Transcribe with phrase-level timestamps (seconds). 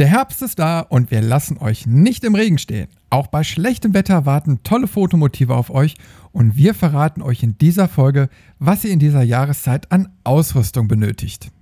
[0.00, 2.88] Der Herbst ist da und wir lassen euch nicht im Regen stehen.
[3.10, 5.94] Auch bei schlechtem Wetter warten tolle Fotomotive auf euch
[6.32, 8.28] und wir verraten euch in dieser Folge,
[8.58, 11.52] was ihr in dieser Jahreszeit an Ausrüstung benötigt.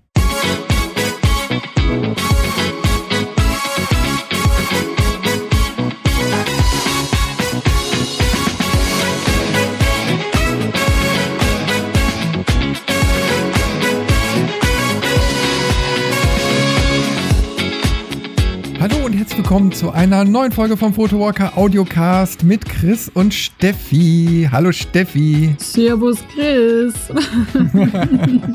[19.32, 24.46] Herzlich willkommen zu einer neuen Folge vom Photowalker Audiocast mit Chris und Steffi.
[24.52, 25.56] Hallo Steffi.
[25.58, 26.92] Servus Chris.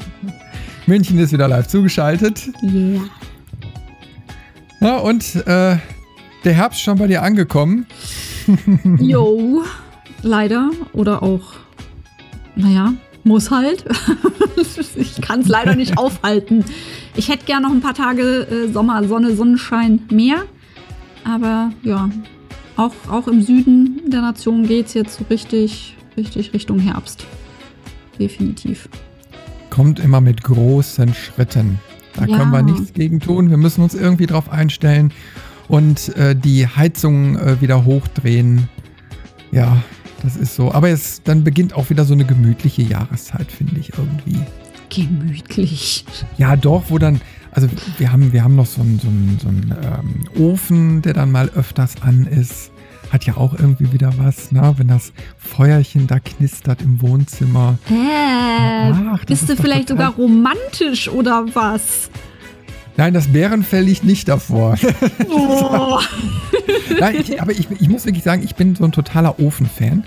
[0.86, 2.52] München ist wieder live zugeschaltet.
[2.62, 3.02] Ja.
[4.82, 5.78] Ja, und äh,
[6.44, 7.88] der Herbst schon bei dir angekommen.
[9.00, 9.64] Jo,
[10.22, 10.70] leider.
[10.94, 11.54] Oder auch,
[12.56, 13.84] naja, muss halt.
[14.96, 16.64] ich kann es leider nicht aufhalten.
[17.16, 20.44] Ich hätte gern noch ein paar Tage äh, Sommer, Sonne, Sonnenschein mehr.
[21.28, 22.10] Aber ja,
[22.78, 27.26] auch, auch im Süden der Nation geht es jetzt so richtig, richtig Richtung Herbst.
[28.18, 28.88] Definitiv.
[29.70, 31.80] Kommt immer mit großen Schritten.
[32.16, 32.38] Da Ja.
[32.38, 33.50] können wir nichts gegen tun.
[33.50, 35.12] Wir müssen uns irgendwie drauf einstellen
[35.68, 38.70] und äh, die Heizung äh, wieder hochdrehen.
[39.52, 39.78] Ja,
[40.24, 40.72] das ist so.
[40.72, 44.40] Aber es, dann beginnt auch wieder so eine gemütliche Jahreszeit, finde ich irgendwie.
[44.90, 46.06] Gemütlich.
[46.38, 47.22] Ja, doch, wo dann,
[47.58, 51.14] also wir haben, wir haben noch so einen, so einen, so einen ähm, Ofen, der
[51.14, 52.72] dann mal öfters an ist.
[53.12, 54.76] Hat ja auch irgendwie wieder was, ne?
[54.78, 57.80] wenn das Feuerchen da knistert im Wohnzimmer.
[57.88, 58.92] Hä?
[59.12, 62.12] Ach, Bist ist du vielleicht sogar romantisch oder was?
[62.96, 64.78] Nein, das Bärenfell liegt nicht davor.
[65.30, 66.00] Oh.
[67.00, 70.04] Nein, ich, aber ich, ich muss wirklich sagen, ich bin so ein totaler Ofenfan.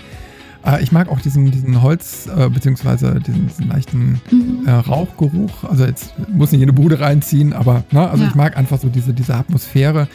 [0.65, 4.67] Äh, ich mag auch diesen, diesen Holz, äh, beziehungsweise diesen, diesen leichten Mhm.
[4.67, 5.63] äh, Rauchgeruch.
[5.63, 8.29] Also jetzt muss nicht in eine Bude reinziehen, aber ne, also Ja.
[8.29, 10.07] ich mag einfach so diese, diese Atmosphäre.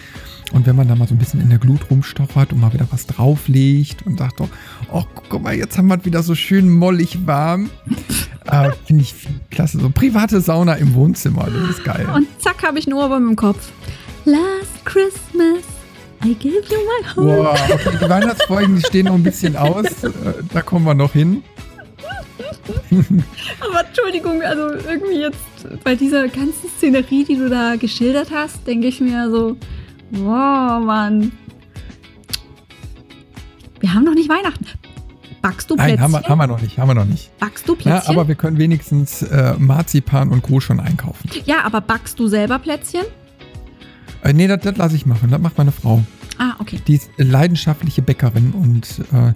[0.52, 2.86] Und wenn man da mal so ein bisschen in der Glut rumstochert und mal wieder
[2.92, 4.48] was drauflegt und sagt doch,
[4.92, 7.68] oh, guck mal, jetzt haben wir es wieder so schön mollig warm.
[8.46, 9.14] äh, Finde ich
[9.50, 9.80] klasse.
[9.80, 12.06] So private Sauna im Wohnzimmer, das ist geil.
[12.14, 13.72] Und zack, habe ich einen Ohrwurm im Kopf.
[14.24, 15.64] Last Christmas,
[16.24, 17.60] I gave you my heart.
[17.70, 19.84] Okay, die Weihnachtsfolgen, die stehen noch ein bisschen aus.
[20.04, 20.10] Äh,
[20.52, 21.42] Da kommen wir noch hin.
[23.60, 28.88] Aber Entschuldigung, also irgendwie jetzt bei dieser ganzen Szenerie, die du da geschildert hast, denke
[28.88, 29.56] ich mir so,
[30.10, 31.32] wow, Mann.
[33.80, 34.66] Wir haben noch nicht Weihnachten.
[35.42, 36.02] Backst du Nein, Plätzchen?
[36.02, 37.30] haben wir, haben wir noch nicht, haben wir noch nicht.
[37.38, 38.14] Backst du Ja, Plätzchen?
[38.16, 40.60] aber wir können wenigstens äh, Marzipan und Co.
[40.60, 41.30] schon einkaufen.
[41.44, 43.02] Ja, aber backst du selber Plätzchen?
[44.26, 45.30] Äh, nee, das, das lasse ich machen.
[45.30, 46.02] Das macht meine Frau.
[46.38, 46.78] Ah, okay.
[46.86, 49.32] Die ist leidenschaftliche Bäckerin und äh,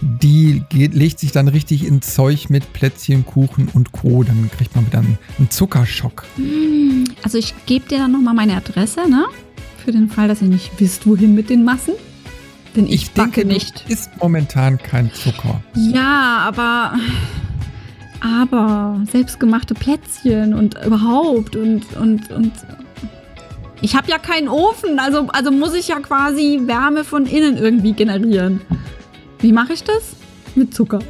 [0.00, 4.22] die geht, legt sich dann richtig ins Zeug mit Plätzchen, Kuchen und Co.
[4.22, 6.24] Dann kriegt man wieder einen, einen Zuckerschock.
[6.36, 9.26] Hm, Also ich gebe dir dann nochmal meine Adresse, ne?
[9.84, 11.94] Für den Fall, dass ihr nicht wisst, wohin mit den Massen.
[12.76, 13.84] Denn ich, backe denke, nicht.
[13.86, 15.62] du isst momentan kein Zucker.
[15.74, 16.94] Ja, aber.
[18.20, 21.92] Aber selbstgemachte Plätzchen und überhaupt und.
[21.96, 22.52] und, und
[23.82, 27.92] ich habe ja keinen Ofen, also, also muss ich ja quasi Wärme von innen irgendwie
[27.92, 28.62] generieren.
[29.40, 30.14] Wie mache ich das?
[30.54, 31.00] Mit Zucker.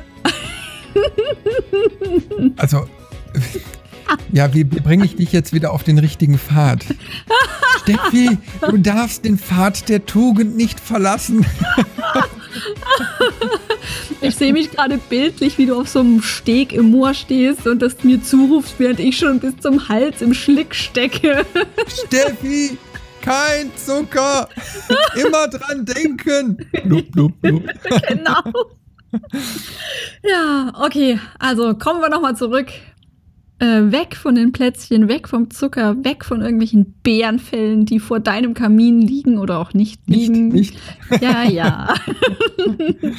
[2.56, 2.86] Also,
[4.30, 6.84] ja, wie, wie bringe ich dich jetzt wieder auf den richtigen Pfad?
[7.82, 11.46] Steffi, du darfst den Pfad der Tugend nicht verlassen.
[14.20, 17.82] Ich sehe mich gerade bildlich, wie du auf so einem Steg im Moor stehst und
[17.82, 21.44] das mir zurufst, während ich schon bis zum Hals im Schlick stecke.
[21.88, 22.78] Steffi,
[23.20, 24.48] kein Zucker.
[25.16, 26.56] Immer dran denken.
[26.84, 27.64] Blub, blub, blub.
[28.08, 28.42] genau.
[30.22, 31.18] Ja, okay.
[31.38, 32.68] Also kommen wir nochmal zurück.
[33.62, 38.54] Äh, weg von den Plätzchen, weg vom Zucker, weg von irgendwelchen Beerenfällen, die vor deinem
[38.54, 40.48] Kamin liegen oder auch nicht Nicht, liegen.
[40.48, 40.76] nicht.
[41.20, 41.94] Ja, ja.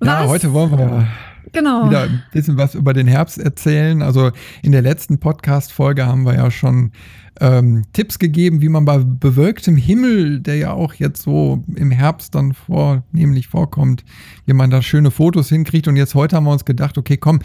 [0.00, 0.28] Ja, Was?
[0.28, 1.08] heute wollen wir
[1.52, 1.86] Genau.
[1.86, 4.02] wieder ein bisschen was über den Herbst erzählen.
[4.02, 4.30] Also
[4.62, 6.92] in der letzten Podcast-Folge haben wir ja schon
[7.40, 12.34] ähm, Tipps gegeben, wie man bei bewölktem Himmel, der ja auch jetzt so im Herbst
[12.34, 14.04] dann vornehmlich vorkommt,
[14.46, 15.88] wie man da schöne Fotos hinkriegt.
[15.88, 17.40] Und jetzt heute haben wir uns gedacht, okay, komm,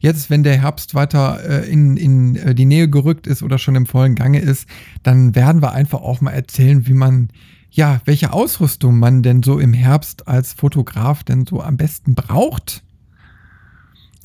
[0.00, 3.74] jetzt, wenn der Herbst weiter äh, in, in äh, die Nähe gerückt ist oder schon
[3.74, 4.68] im vollen Gange ist,
[5.02, 7.28] dann werden wir einfach auch mal erzählen, wie man
[7.70, 12.82] ja, welche Ausrüstung man denn so im Herbst als Fotograf denn so am besten braucht.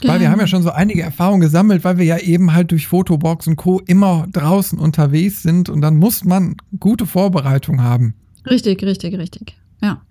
[0.03, 2.87] Weil wir haben ja schon so einige Erfahrungen gesammelt, weil wir ja eben halt durch
[2.87, 3.79] Fotobox und Co.
[3.79, 8.13] immer draußen unterwegs sind und dann muss man gute Vorbereitung haben.
[8.49, 9.55] Richtig, richtig, richtig.
[9.81, 10.01] Ja.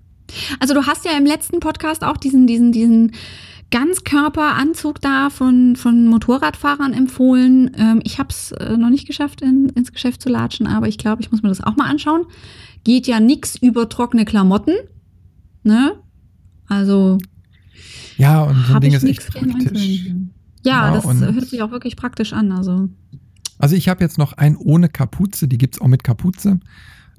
[0.60, 3.12] Also du hast ja im letzten Podcast auch diesen, diesen, diesen
[3.70, 7.70] Ganzkörperanzug da von, von Motorradfahrern empfohlen.
[7.76, 10.98] Ähm, ich habe es äh, noch nicht geschafft, in, ins Geschäft zu latschen, aber ich
[10.98, 12.26] glaube, ich muss mir das auch mal anschauen.
[12.84, 14.74] Geht ja nichts über trockene Klamotten.
[15.64, 15.92] Ne?
[16.68, 17.18] Also.
[18.22, 20.06] Ja, und so ein Ding ist echt praktisch.
[20.64, 22.52] Ja, ja, das hört sich auch wirklich praktisch an.
[22.52, 22.88] Also,
[23.58, 26.60] also ich habe jetzt noch einen ohne Kapuze, die gibt es auch mit Kapuze.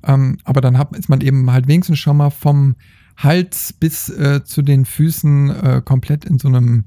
[0.06, 2.76] Ähm, aber dann hat, ist man eben halt wenigstens schon mal vom
[3.18, 6.86] Hals bis äh, zu den Füßen äh, komplett in so einem,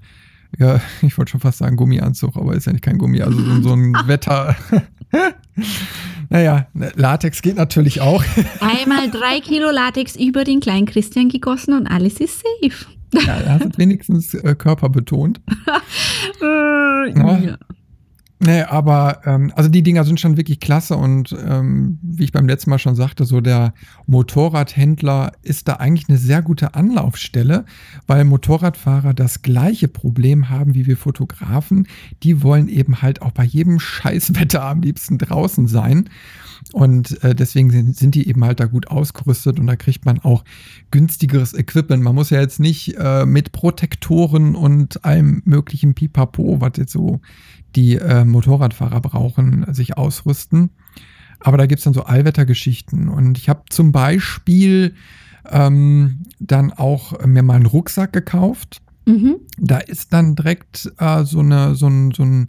[0.58, 3.60] ja, ich wollte schon fast sagen Gummianzug, aber ist ja nicht kein Gummi, also so,
[3.60, 4.56] so ein Wetter.
[6.30, 8.24] naja, Latex geht natürlich auch.
[8.60, 12.86] Einmal drei Kilo Latex über den kleinen Christian gegossen und alles ist safe.
[13.12, 15.40] Ja, er hat wenigstens äh, Körper betont.
[16.42, 17.58] äh, ja.
[18.38, 22.46] Nee, aber ähm, also die Dinger sind schon wirklich klasse und ähm, wie ich beim
[22.46, 23.72] letzten Mal schon sagte, so der
[24.06, 27.64] Motorradhändler ist da eigentlich eine sehr gute Anlaufstelle,
[28.06, 31.88] weil Motorradfahrer das gleiche Problem haben wie wir Fotografen.
[32.22, 36.10] Die wollen eben halt auch bei jedem Scheißwetter am liebsten draußen sein.
[36.72, 40.18] Und äh, deswegen sind, sind, die eben halt da gut ausgerüstet und da kriegt man
[40.18, 40.44] auch
[40.90, 42.02] günstigeres Equipment.
[42.02, 47.20] Man muss ja jetzt nicht äh, mit Protektoren und allem möglichen Pipapo, was jetzt so
[47.76, 50.70] die äh, Motorradfahrer brauchen, sich ausrüsten.
[51.40, 53.08] Aber da gibt es dann so Allwettergeschichten.
[53.08, 54.94] Und ich habe zum Beispiel
[55.50, 58.80] ähm, dann auch mir mal einen Rucksack gekauft.
[59.04, 59.36] Mhm.
[59.58, 62.46] Da ist dann direkt äh, so, eine, so, ein, so ein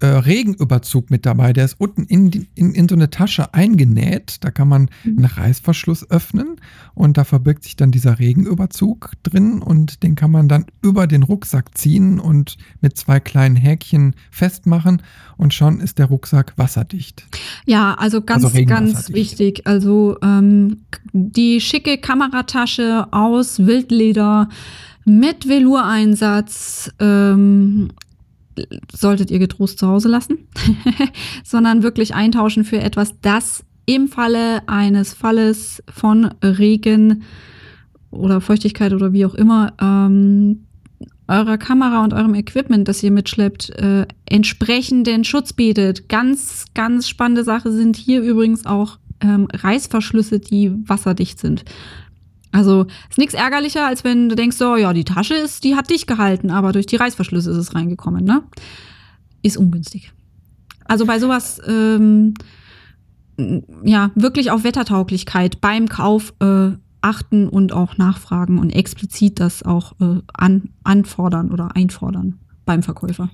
[0.00, 1.52] äh, Regenüberzug mit dabei.
[1.52, 4.44] Der ist unten in, die, in, in, so eine Tasche eingenäht.
[4.44, 5.18] Da kann man mhm.
[5.18, 6.56] einen Reißverschluss öffnen
[6.94, 11.22] und da verbirgt sich dann dieser Regenüberzug drin und den kann man dann über den
[11.22, 15.02] Rucksack ziehen und mit zwei kleinen Häkchen festmachen
[15.36, 17.26] und schon ist der Rucksack wasserdicht.
[17.64, 19.66] Ja, also ganz, also ganz wichtig.
[19.66, 20.82] Also ähm,
[21.12, 24.48] die schicke Kameratasche aus Wildleder
[25.06, 27.90] mit Velureinsatz ähm,
[28.92, 30.38] solltet ihr getrost zu Hause lassen,
[31.44, 37.22] sondern wirklich eintauschen für etwas, das im Falle eines Falles von Regen
[38.10, 40.66] oder Feuchtigkeit oder wie auch immer ähm,
[41.28, 46.08] eurer Kamera und eurem Equipment, das ihr mitschleppt, äh, entsprechenden Schutz bietet.
[46.08, 51.64] Ganz, ganz spannende Sache sind hier übrigens auch ähm, Reißverschlüsse, die wasserdicht sind.
[52.52, 55.90] Also ist nichts ärgerlicher, als wenn du denkst, so, ja, die Tasche ist, die hat
[55.90, 58.42] dich gehalten, aber durch die Reißverschlüsse ist es reingekommen, ne?
[59.42, 60.12] Ist ungünstig.
[60.84, 62.34] Also bei sowas, ähm,
[63.82, 66.70] ja, wirklich auf Wettertauglichkeit beim Kauf äh,
[67.00, 73.30] achten und auch nachfragen und explizit das auch äh, an, anfordern oder einfordern beim Verkäufer.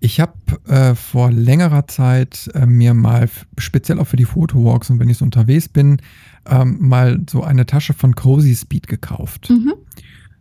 [0.00, 0.34] Ich habe
[0.66, 3.28] äh, vor längerer Zeit äh, mir mal
[3.58, 6.02] speziell auch für die Fotowalks und wenn ich so unterwegs bin,
[6.46, 9.48] ähm, mal so eine Tasche von Cozy Speed gekauft.
[9.50, 9.74] Mhm.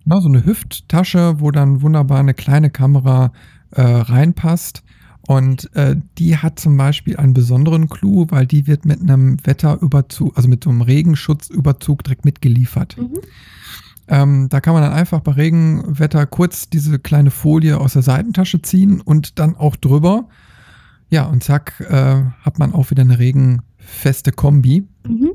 [0.04, 3.32] Na, so eine Hüfttasche, wo dann wunderbar eine kleine Kamera
[3.72, 4.84] äh, reinpasst.
[5.28, 10.38] Und äh, die hat zum Beispiel einen besonderen Clou, weil die wird mit einem Wetterüberzug,
[10.38, 12.96] also mit so einem Regenschutzüberzug direkt mitgeliefert.
[12.98, 13.22] Mhm.
[14.08, 18.62] Ähm, da kann man dann einfach bei Regenwetter kurz diese kleine Folie aus der Seitentasche
[18.62, 20.28] ziehen und dann auch drüber.
[21.10, 24.88] Ja, und zack, äh, hat man auch wieder eine regenfeste Kombi.
[25.08, 25.32] Mhm.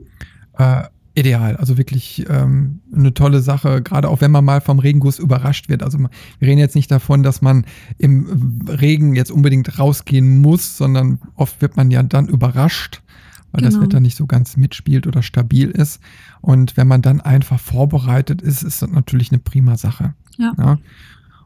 [0.59, 0.85] Äh,
[1.15, 1.57] ideal.
[1.57, 5.83] Also wirklich ähm, eine tolle Sache, gerade auch wenn man mal vom Regenguss überrascht wird.
[5.83, 6.09] Also wir
[6.49, 7.67] reden jetzt nicht davon, dass man
[7.99, 13.03] im Regen jetzt unbedingt rausgehen muss, sondern oft wird man ja dann überrascht,
[13.53, 13.75] weil genau.
[13.75, 16.01] das Wetter nicht so ganz mitspielt oder stabil ist.
[16.41, 20.15] Und wenn man dann einfach vorbereitet ist, ist das natürlich eine prima Sache.
[20.39, 20.53] Ja.
[20.59, 20.79] ja?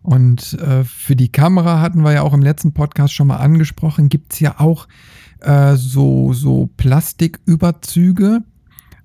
[0.03, 4.11] Und äh, für die Kamera hatten wir ja auch im letzten Podcast schon mal angesprochen,
[4.11, 4.87] gibt es ja auch
[5.41, 8.43] äh, so, so Plastiküberzüge,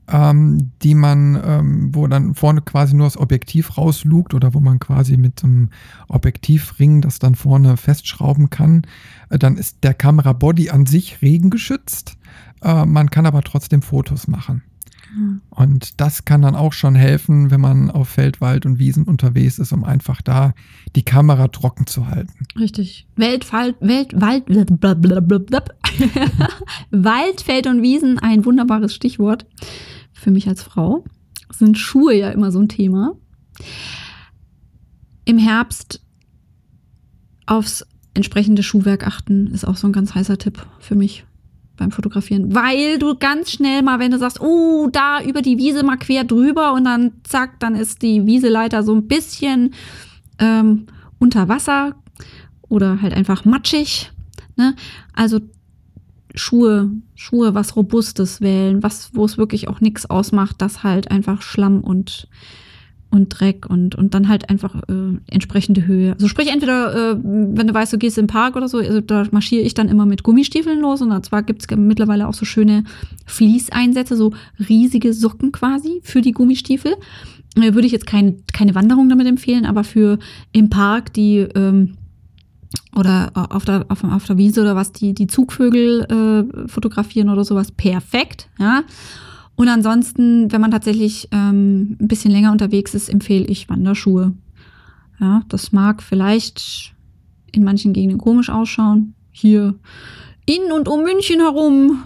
[0.10, 4.80] ähm, die man, ähm, wo dann vorne quasi nur das Objektiv rauslugt oder wo man
[4.80, 5.70] quasi mit so einem
[6.10, 8.82] Objektivring das dann vorne festschrauben kann.
[9.30, 12.18] Äh, dann ist der Kamerabody an sich regengeschützt.
[12.62, 14.64] Äh, man kann aber trotzdem Fotos machen.
[15.16, 15.42] Mhm.
[15.50, 19.60] Und das kann dann auch schon helfen, wenn man auf Feld, Wald und Wiesen unterwegs
[19.60, 20.54] ist, um einfach da
[20.96, 22.46] die Kamera trocken zu halten.
[22.58, 23.08] Richtig.
[23.16, 24.48] Weltfall, Welt, Wald,
[26.92, 29.46] Wald, Feld und Wiesen, ein wunderbares Stichwort
[30.14, 31.04] für mich als Frau.
[31.52, 33.16] Sind Schuhe ja immer so ein Thema.
[35.26, 36.02] Im Herbst
[37.46, 41.26] aufs entsprechende Schuhwerk achten ist auch so ein ganz heißer Tipp für mich
[41.80, 45.84] beim Fotografieren, weil du ganz schnell mal, wenn du sagst, oh, da über die Wiese
[45.84, 49.74] mal quer drüber und dann zack, dann ist die Wieseleiter so ein bisschen
[50.38, 50.86] ähm,
[51.18, 51.96] unter Wasser
[52.68, 54.12] oder halt einfach matschig.
[54.56, 54.76] Ne?
[55.14, 55.40] Also
[56.36, 61.42] Schuhe, Schuhe, was Robustes wählen, was, wo es wirklich auch nichts ausmacht, dass halt einfach
[61.42, 62.28] Schlamm und
[63.12, 66.14] und Dreck und, und dann halt einfach äh, entsprechende Höhe.
[66.14, 69.26] Also sprich, entweder, äh, wenn du weißt, du gehst im Park oder so, also da
[69.32, 72.84] marschiere ich dann immer mit Gummistiefeln los und zwar gibt es mittlerweile auch so schöne
[73.26, 74.32] Fließeinsätze, so
[74.68, 76.94] riesige Socken quasi für die Gummistiefel.
[77.56, 80.20] Äh, würde ich jetzt kein, keine Wanderung damit empfehlen, aber für
[80.52, 81.96] im Park die ähm,
[82.96, 87.44] oder auf der, auf, auf der Wiese oder was, die, die Zugvögel äh, fotografieren oder
[87.44, 88.84] sowas, perfekt, ja.
[89.60, 94.34] Und ansonsten, wenn man tatsächlich ähm, ein bisschen länger unterwegs ist, empfehle ich Wanderschuhe.
[95.20, 96.96] Ja, das mag vielleicht
[97.52, 99.16] in manchen Gegenden komisch ausschauen.
[99.32, 99.76] Hier
[100.46, 102.04] in und um München herum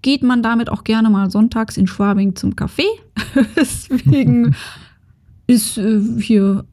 [0.00, 2.86] geht man damit auch gerne mal sonntags in Schwabing zum Café.
[3.56, 4.56] Deswegen
[5.46, 6.64] ist äh, hier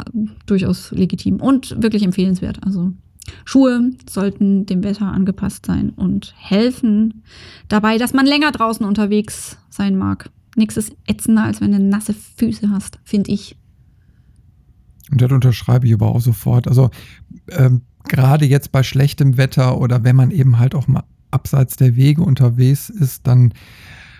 [0.46, 2.65] durchaus legitim und wirklich empfehlenswert.
[2.65, 2.94] Also
[3.46, 7.24] Schuhe sollten dem Wetter angepasst sein und helfen
[7.68, 10.30] dabei, dass man länger draußen unterwegs sein mag.
[10.56, 13.58] Nichts ist ätzender, als wenn du nasse Füße hast, finde ich.
[15.12, 16.68] Und das unterschreibe ich aber auch sofort.
[16.68, 16.92] Also
[17.50, 21.96] ähm, gerade jetzt bei schlechtem Wetter oder wenn man eben halt auch mal abseits der
[21.96, 23.53] Wege unterwegs ist, dann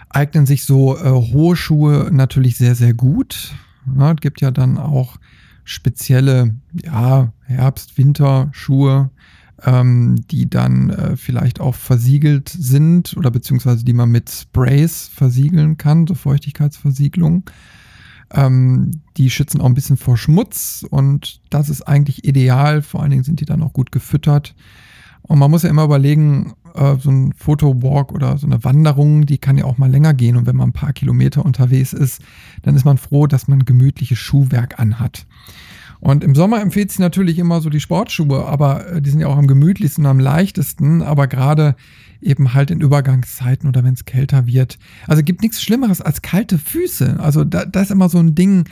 [0.10, 3.54] eignen sich so äh, hohe Schuhe natürlich sehr, sehr gut.
[3.98, 5.18] Ja, es gibt ja dann auch
[5.64, 9.10] spezielle ja, Herbst-Winter-Schuhe,
[9.64, 15.78] ähm, die dann äh, vielleicht auch versiegelt sind oder beziehungsweise die man mit Sprays versiegeln
[15.78, 17.50] kann, so Feuchtigkeitsversiegelung.
[18.32, 22.82] Ähm, die schützen auch ein bisschen vor Schmutz und das ist eigentlich ideal.
[22.82, 24.56] Vor allen Dingen sind die dann auch gut gefüttert.
[25.24, 29.38] Und man muss ja immer überlegen, äh, so ein Fotowalk oder so eine Wanderung, die
[29.38, 30.36] kann ja auch mal länger gehen.
[30.36, 32.22] Und wenn man ein paar Kilometer unterwegs ist,
[32.64, 35.26] dann ist man froh, dass man gemütliches Schuhwerk anhat.
[36.00, 39.28] Und im Sommer empfiehlt sich natürlich immer so die Sportschuhe, aber äh, die sind ja
[39.28, 41.76] auch am gemütlichsten, am leichtesten, aber gerade
[42.22, 44.80] eben halt in Übergangszeiten oder wenn es kälter wird.
[45.08, 47.20] Also gibt nichts Schlimmeres als kalte Füße.
[47.20, 48.66] Also da, da ist immer so ein Ding,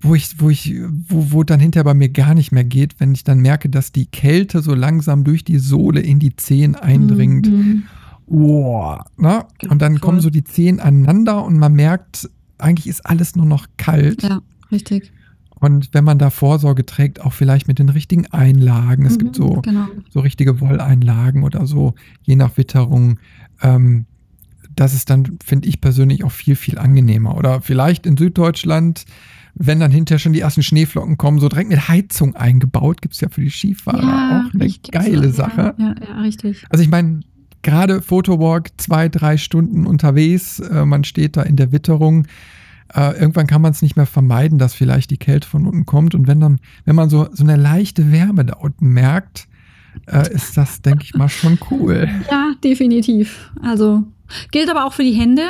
[0.00, 0.74] wo ich, wo ich,
[1.08, 3.92] wo, wo dann hinterher bei mir gar nicht mehr geht, wenn ich dann merke, dass
[3.92, 7.50] die Kälte so langsam durch die Sohle in die Zehen eindringt.
[7.50, 7.84] Mhm.
[8.26, 9.46] Oh, ne?
[9.68, 12.28] Und dann kommen so die Zehen aneinander und man merkt,
[12.58, 14.22] eigentlich ist alles nur noch kalt.
[14.22, 15.12] Ja, richtig.
[15.60, 19.04] Und wenn man da Vorsorge trägt, auch vielleicht mit den richtigen Einlagen.
[19.06, 19.86] Es mhm, gibt so, genau.
[20.10, 23.18] so richtige Wolleinlagen oder so, je nach Witterung.
[23.60, 24.06] Ähm,
[24.76, 27.36] das ist dann, finde ich persönlich, auch viel, viel angenehmer.
[27.36, 29.04] Oder vielleicht in Süddeutschland
[29.58, 33.20] wenn dann hinterher schon die ersten Schneeflocken kommen, so direkt mit Heizung eingebaut, gibt es
[33.20, 35.74] ja für die Skifahrer ja, auch eine richtig, geile Sache.
[35.78, 36.64] Ja, ja, richtig.
[36.70, 37.20] Also ich meine,
[37.62, 42.26] gerade Photowalk, zwei, drei Stunden unterwegs, äh, man steht da in der Witterung.
[42.94, 46.14] Äh, irgendwann kann man es nicht mehr vermeiden, dass vielleicht die Kälte von unten kommt.
[46.14, 49.48] Und wenn dann, wenn man so, so eine leichte Wärme da unten merkt,
[50.06, 52.08] äh, ist das, denke ich mal, schon cool.
[52.30, 53.50] Ja, definitiv.
[53.60, 54.04] Also
[54.52, 55.42] gilt aber auch für die Hände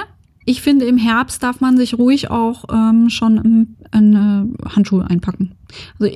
[0.48, 5.52] ich finde, im Herbst darf man sich ruhig auch ähm, schon eine Handschuhe einpacken.
[5.98, 6.10] Also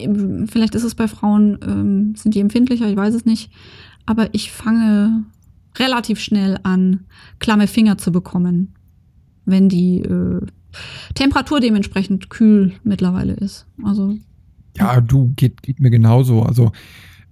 [0.46, 3.50] vielleicht ist es bei Frauen, ähm, sind die empfindlicher, ich weiß es nicht.
[4.06, 5.24] Aber ich fange
[5.76, 7.00] relativ schnell an,
[7.40, 8.74] klamme Finger zu bekommen,
[9.44, 10.40] wenn die äh,
[11.14, 13.66] Temperatur dementsprechend kühl mittlerweile ist.
[13.84, 14.16] Also
[14.78, 16.42] ja, du geht, geht mir genauso.
[16.42, 16.72] Also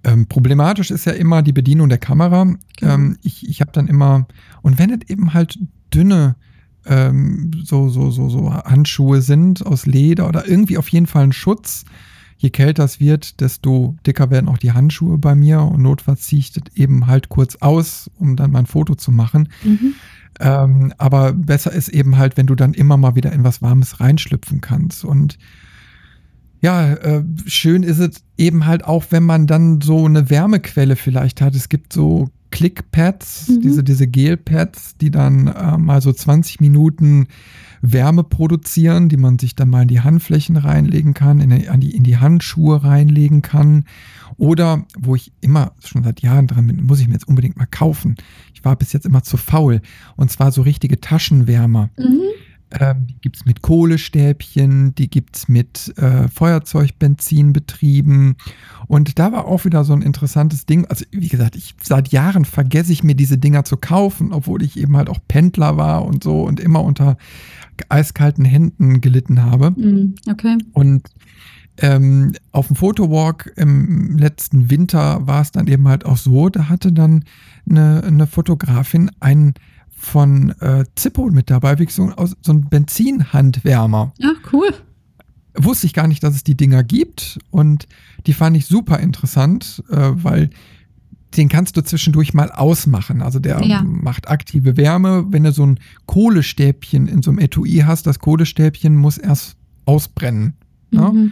[0.03, 2.43] ähm, problematisch ist ja immer die Bedienung der Kamera.
[2.77, 2.93] Genau.
[2.93, 4.27] Ähm, ich ich habe dann immer,
[4.61, 5.57] und wenn es eben halt
[5.91, 6.35] dünne
[6.85, 11.33] ähm, so, so, so, so Handschuhe sind aus Leder oder irgendwie auf jeden Fall ein
[11.33, 11.85] Schutz.
[12.37, 16.39] Je kälter es wird, desto dicker werden auch die Handschuhe bei mir und notfalls ziehe
[16.39, 19.49] ich das eben halt kurz aus, um dann mein Foto zu machen.
[19.63, 19.93] Mhm.
[20.39, 23.99] Ähm, aber besser ist eben halt, wenn du dann immer mal wieder in was Warmes
[23.99, 25.05] reinschlüpfen kannst.
[25.05, 25.37] Und
[26.61, 31.41] ja, äh, schön ist es eben halt auch, wenn man dann so eine Wärmequelle vielleicht
[31.41, 31.53] hat.
[31.53, 33.61] Es gibt so Clickpads, mhm.
[33.61, 37.27] diese, diese Gelpads, die dann äh, mal so 20 Minuten
[37.81, 42.03] Wärme produzieren, die man sich dann mal in die Handflächen reinlegen kann, in die, in
[42.03, 43.85] die Handschuhe reinlegen kann.
[44.37, 47.65] Oder, wo ich immer schon seit Jahren dran bin, muss ich mir jetzt unbedingt mal
[47.65, 48.15] kaufen.
[48.53, 49.81] Ich war bis jetzt immer zu faul.
[50.15, 51.89] Und zwar so richtige Taschenwärmer.
[51.97, 52.21] Mhm.
[52.79, 58.35] Ähm, die gibt es mit Kohlestäbchen, die gibt es mit äh, Feuerzeugbenzin betrieben.
[58.87, 60.85] Und da war auch wieder so ein interessantes Ding.
[60.85, 64.77] Also, wie gesagt, ich seit Jahren vergesse ich mir diese Dinger zu kaufen, obwohl ich
[64.77, 67.17] eben halt auch Pendler war und so und immer unter
[67.89, 69.71] eiskalten Händen gelitten habe.
[69.71, 70.57] Mm, okay.
[70.73, 71.09] Und
[71.77, 76.69] ähm, auf dem Fotowalk im letzten Winter war es dann eben halt auch so, da
[76.69, 77.23] hatte dann
[77.69, 79.53] eine, eine Fotografin einen
[80.01, 84.13] von äh, Zippo mit dabei, wie so, so ein Benzinhandwärmer.
[84.17, 84.73] Ja, cool.
[85.53, 87.87] Wusste ich gar nicht, dass es die Dinger gibt und
[88.25, 90.49] die fand ich super interessant, äh, weil
[91.37, 93.21] den kannst du zwischendurch mal ausmachen.
[93.21, 93.83] Also der ja.
[93.83, 95.25] macht aktive Wärme.
[95.29, 99.55] Wenn du so ein Kohlestäbchen in so einem Etui hast, das Kohlestäbchen muss erst
[99.85, 100.55] ausbrennen.
[100.89, 101.11] Ne?
[101.13, 101.31] Mhm.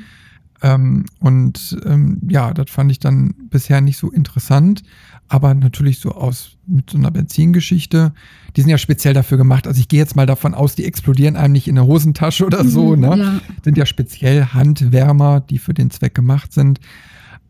[0.61, 4.83] Ähm, und ähm, ja, das fand ich dann bisher nicht so interessant.
[5.29, 8.13] Aber natürlich so aus mit so einer Benzingeschichte,
[8.55, 9.67] die sind ja speziell dafür gemacht.
[9.67, 12.65] Also ich gehe jetzt mal davon aus, die explodieren einem nicht in der Hosentasche oder
[12.65, 13.17] so, mhm, ne?
[13.17, 13.41] Ja.
[13.63, 16.79] Sind ja speziell Handwärmer, die für den Zweck gemacht sind.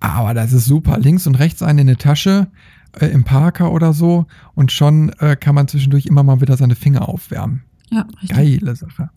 [0.02, 1.00] Aber das ist super.
[1.00, 2.48] Links und rechts eine in der Tasche,
[3.00, 4.26] äh, im Parker oder so.
[4.56, 7.64] Und schon äh, kann man zwischendurch immer mal wieder seine Finger aufwärmen.
[7.92, 8.30] Ja, richtig.
[8.60, 9.10] Geile Sache.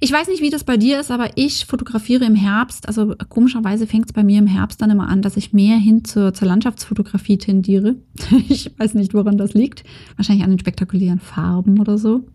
[0.00, 2.86] Ich weiß nicht, wie das bei dir ist, aber ich fotografiere im Herbst.
[2.88, 6.04] Also komischerweise fängt es bei mir im Herbst dann immer an, dass ich mehr hin
[6.04, 7.96] zur, zur Landschaftsfotografie tendiere.
[8.48, 9.84] Ich weiß nicht, woran das liegt.
[10.16, 12.26] Wahrscheinlich an den spektakulären Farben oder so.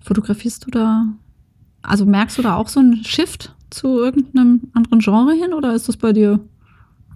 [0.00, 1.06] Fotografierst du da?
[1.82, 5.88] Also merkst du da auch so einen Shift zu irgendeinem anderen Genre hin oder ist
[5.88, 6.40] das bei dir?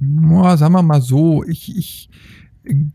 [0.01, 2.11] Boah, sagen wir mal so, ich, ich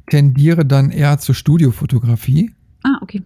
[0.10, 2.52] tendiere dann eher zur Studiofotografie.
[2.84, 3.24] Ah, okay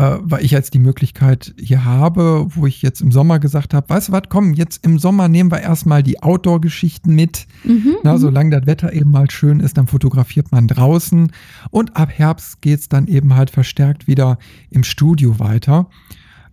[0.00, 4.08] weil ich jetzt die Möglichkeit hier habe, wo ich jetzt im Sommer gesagt habe, weißt
[4.08, 7.46] du was, komm, jetzt im Sommer nehmen wir erstmal die Outdoor-Geschichten mit.
[7.64, 8.18] Mhm, Na, mhm.
[8.18, 11.32] solange das Wetter eben mal schön ist, dann fotografiert man draußen.
[11.70, 14.38] Und ab Herbst geht es dann eben halt verstärkt wieder
[14.70, 15.88] im Studio weiter.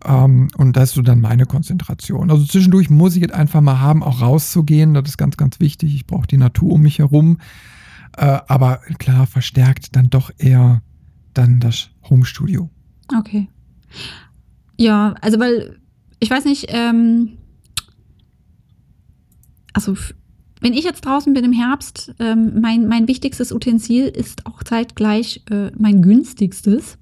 [0.03, 2.31] Ähm, und das ist so dann meine Konzentration.
[2.31, 4.93] Also zwischendurch muss ich es einfach mal haben, auch rauszugehen.
[4.93, 5.93] Das ist ganz, ganz wichtig.
[5.93, 7.37] Ich brauche die Natur um mich herum.
[8.17, 10.81] Äh, aber klar, verstärkt dann doch eher
[11.33, 12.69] dann das Homestudio.
[13.17, 13.47] Okay.
[14.77, 15.79] Ja, also weil,
[16.19, 17.38] ich weiß nicht, ähm,
[19.74, 19.95] also
[20.62, 25.43] wenn ich jetzt draußen bin im Herbst, ähm, mein, mein wichtigstes Utensil ist auch zeitgleich
[25.51, 26.97] äh, mein günstigstes.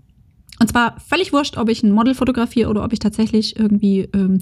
[0.59, 4.41] Und zwar völlig wurscht, ob ich ein Model fotografiere oder ob ich tatsächlich irgendwie ähm,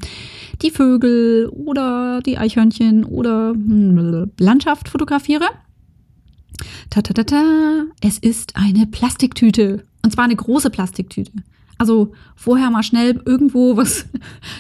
[0.62, 5.46] die Vögel oder die Eichhörnchen oder hm, Landschaft fotografiere.
[6.89, 7.84] Ta, ta, ta, ta.
[8.01, 9.86] Es ist eine Plastiktüte.
[10.03, 11.31] Und zwar eine große Plastiktüte.
[11.81, 14.05] Also vorher mal schnell irgendwo was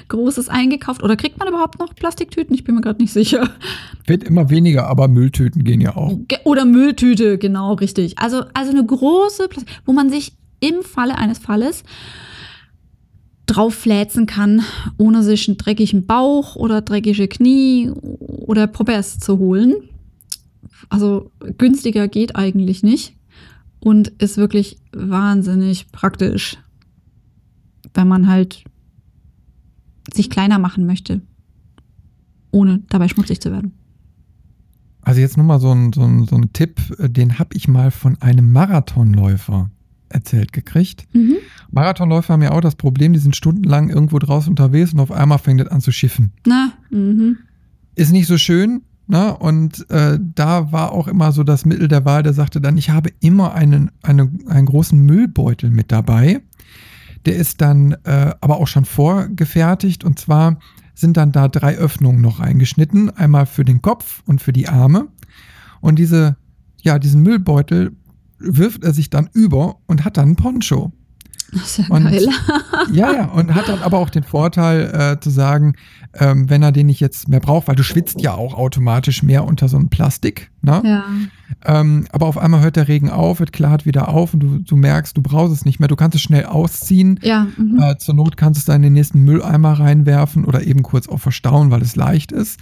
[0.07, 1.03] Großes eingekauft.
[1.03, 2.55] Oder kriegt man überhaupt noch Plastiktüten?
[2.55, 3.47] Ich bin mir gerade nicht sicher.
[4.07, 6.17] Wird immer weniger, aber Mülltüten gehen ja auch.
[6.45, 8.17] Oder Mülltüte, genau, richtig.
[8.17, 11.83] Also, also eine große, Plastik wo man sich im Falle eines Falles
[13.45, 14.63] drauf fläzen kann,
[14.97, 19.75] ohne sich einen dreckigen Bauch oder dreckige Knie oder Probers zu holen.
[20.89, 23.13] Also günstiger geht eigentlich nicht
[23.81, 26.57] und ist wirklich wahnsinnig praktisch,
[27.93, 28.63] wenn man halt
[30.13, 31.21] sich kleiner machen möchte,
[32.51, 33.73] ohne dabei schmutzig zu werden.
[35.01, 37.91] Also jetzt nochmal so ein, so, ein, so ein Tipp, äh, den habe ich mal
[37.91, 39.71] von einem Marathonläufer
[40.09, 41.07] erzählt gekriegt.
[41.13, 41.37] Mhm.
[41.71, 45.39] Marathonläufer haben ja auch das Problem, die sind stundenlang irgendwo draußen unterwegs und auf einmal
[45.39, 46.33] fängt es an zu schiffen.
[46.45, 47.37] Na, mhm.
[47.95, 49.35] Ist nicht so schön, Ne?
[49.37, 52.91] Und äh, da war auch immer so das Mittel der Wahl, der sagte dann, ich
[52.91, 56.39] habe immer einen, eine, einen großen Müllbeutel mit dabei.
[57.25, 60.59] Der ist dann äh, aber auch schon vorgefertigt und zwar
[60.95, 65.09] sind dann da drei Öffnungen noch eingeschnitten, einmal für den Kopf und für die Arme.
[65.81, 66.37] Und diese,
[66.81, 67.91] ja, diesen Müllbeutel
[68.39, 70.93] wirft er sich dann über und hat dann ein Poncho.
[71.51, 72.27] Das ist ja und, geil.
[72.93, 75.75] ja, ja, und hat dann aber auch den Vorteil äh, zu sagen,
[76.13, 79.45] ähm, wenn er den nicht jetzt mehr braucht, weil du schwitzt ja auch automatisch mehr
[79.45, 80.51] unter so einem Plastik.
[80.61, 80.81] Ne?
[80.85, 81.03] Ja.
[81.65, 84.75] Ähm, aber auf einmal hört der Regen auf, wird klart wieder auf und du, du
[84.75, 85.87] merkst, du brauchst es nicht mehr.
[85.87, 87.19] Du kannst es schnell ausziehen.
[87.21, 87.47] Ja.
[87.57, 87.79] Mhm.
[87.79, 91.07] Äh, zur Not kannst du es dann in den nächsten Mülleimer reinwerfen oder eben kurz
[91.07, 92.59] auch verstauen, weil es leicht ist.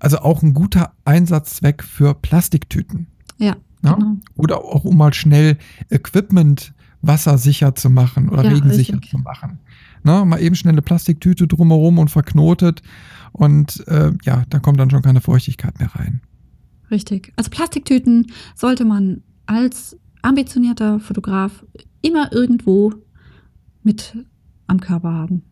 [0.00, 3.06] Also auch ein guter Einsatzzweck für Plastiktüten.
[3.38, 3.56] Ja.
[3.82, 3.94] Ne?
[3.98, 4.16] Genau.
[4.36, 5.58] Oder auch um mal schnell
[5.90, 6.72] Equipment
[7.06, 9.10] wassersicher zu machen oder ja, regensicher richtig.
[9.10, 9.58] zu machen.
[10.02, 10.24] Ne?
[10.24, 12.82] Mal eben schnell eine Plastiktüte drumherum und verknotet
[13.32, 16.20] und äh, ja, da kommt dann schon keine Feuchtigkeit mehr rein.
[16.90, 17.32] Richtig.
[17.36, 21.64] Also Plastiktüten sollte man als ambitionierter Fotograf
[22.02, 22.92] immer irgendwo
[23.82, 24.16] mit
[24.66, 25.42] am Körper haben.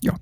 [0.00, 0.14] Ja.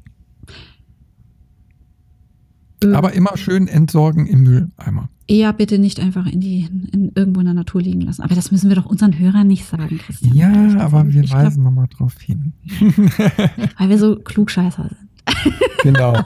[2.83, 2.93] Äh.
[2.93, 7.47] Aber immer schön entsorgen im Mülleimer eher bitte nicht einfach in die in, irgendwo in
[7.47, 8.23] der Natur liegen lassen.
[8.23, 10.35] Aber das müssen wir doch unseren Hörern nicht sagen, Christian.
[10.35, 12.55] Ja, aber wir ich weisen nochmal drauf hin.
[13.79, 15.55] Weil wir so klugscheißer sind.
[15.83, 16.15] Genau.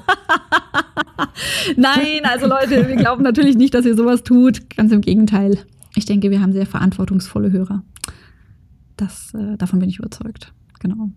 [1.76, 4.70] Nein, also Leute, wir glauben natürlich nicht, dass ihr sowas tut.
[4.76, 5.58] Ganz im Gegenteil.
[5.96, 7.82] Ich denke, wir haben sehr verantwortungsvolle Hörer.
[8.96, 10.52] Das, äh, davon bin ich überzeugt.
[10.78, 11.10] Genau.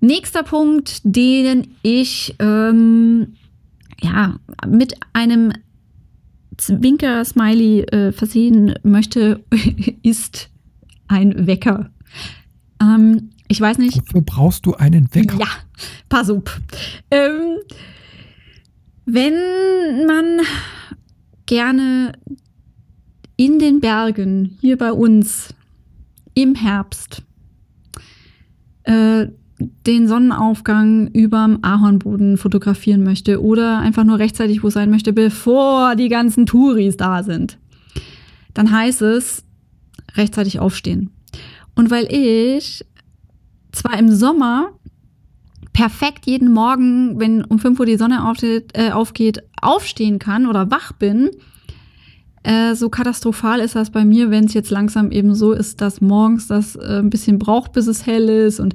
[0.00, 3.34] Nächster Punkt, den ich ähm,
[4.00, 5.52] ja, mit einem
[6.56, 9.44] Zwinker-Smiley äh, versehen möchte,
[10.02, 10.50] ist
[11.08, 11.90] ein Wecker.
[12.80, 13.96] Ähm, ich weiß nicht.
[13.98, 15.38] Wofür brauchst du einen Wecker?
[15.38, 15.48] Ja,
[16.08, 16.60] pass auf.
[17.10, 17.58] Ähm,
[19.06, 19.34] wenn
[20.06, 20.40] man
[21.46, 22.12] gerne
[23.36, 25.54] in den Bergen hier bei uns
[26.34, 27.22] im Herbst
[28.84, 29.26] äh,
[29.86, 36.08] den Sonnenaufgang überm Ahornboden fotografieren möchte oder einfach nur rechtzeitig wo sein möchte, bevor die
[36.08, 37.58] ganzen Touris da sind,
[38.54, 39.44] dann heißt es
[40.16, 41.10] rechtzeitig aufstehen.
[41.74, 42.84] Und weil ich
[43.72, 44.70] zwar im Sommer
[45.72, 50.70] perfekt jeden Morgen, wenn um 5 Uhr die Sonne aufgeht, äh, aufgeht aufstehen kann oder
[50.70, 51.30] wach bin,
[52.44, 56.00] äh, so katastrophal ist das bei mir, wenn es jetzt langsam eben so ist, dass
[56.00, 58.74] morgens das äh, ein bisschen braucht, bis es hell ist und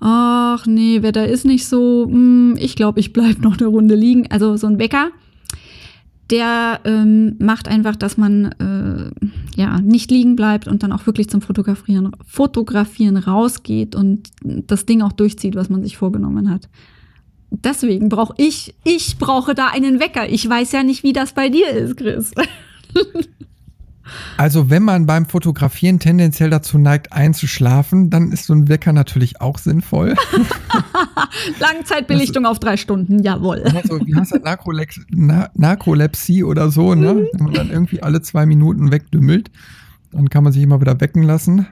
[0.00, 3.94] ach nee, Wetter ist nicht so, mh, hm, ich glaube, ich bleibe noch eine Runde
[3.94, 4.26] liegen.
[4.30, 5.10] Also so ein Wecker,
[6.30, 9.10] der ähm, macht einfach, dass man äh,
[9.60, 15.02] ja nicht liegen bleibt und dann auch wirklich zum Fotografieren, Fotografieren rausgeht und das Ding
[15.02, 16.68] auch durchzieht, was man sich vorgenommen hat.
[17.50, 20.28] Deswegen brauche ich, ich brauche da einen Wecker.
[20.28, 22.32] Ich weiß ja nicht, wie das bei dir ist, Chris.
[24.36, 29.40] Also wenn man beim Fotografieren tendenziell dazu neigt, einzuschlafen, dann ist so ein Wecker natürlich
[29.40, 30.14] auch sinnvoll.
[31.60, 33.62] Langzeitbelichtung auf drei Stunden, jawohl.
[33.62, 34.42] Also, wie heißt das?
[34.42, 37.14] Narkolex Na Narkolepsie oder so, ne?
[37.14, 37.26] Mhm.
[37.32, 39.50] Wenn man dann irgendwie alle zwei Minuten wegdümmelt,
[40.12, 41.66] dann kann man sich immer wieder wecken lassen.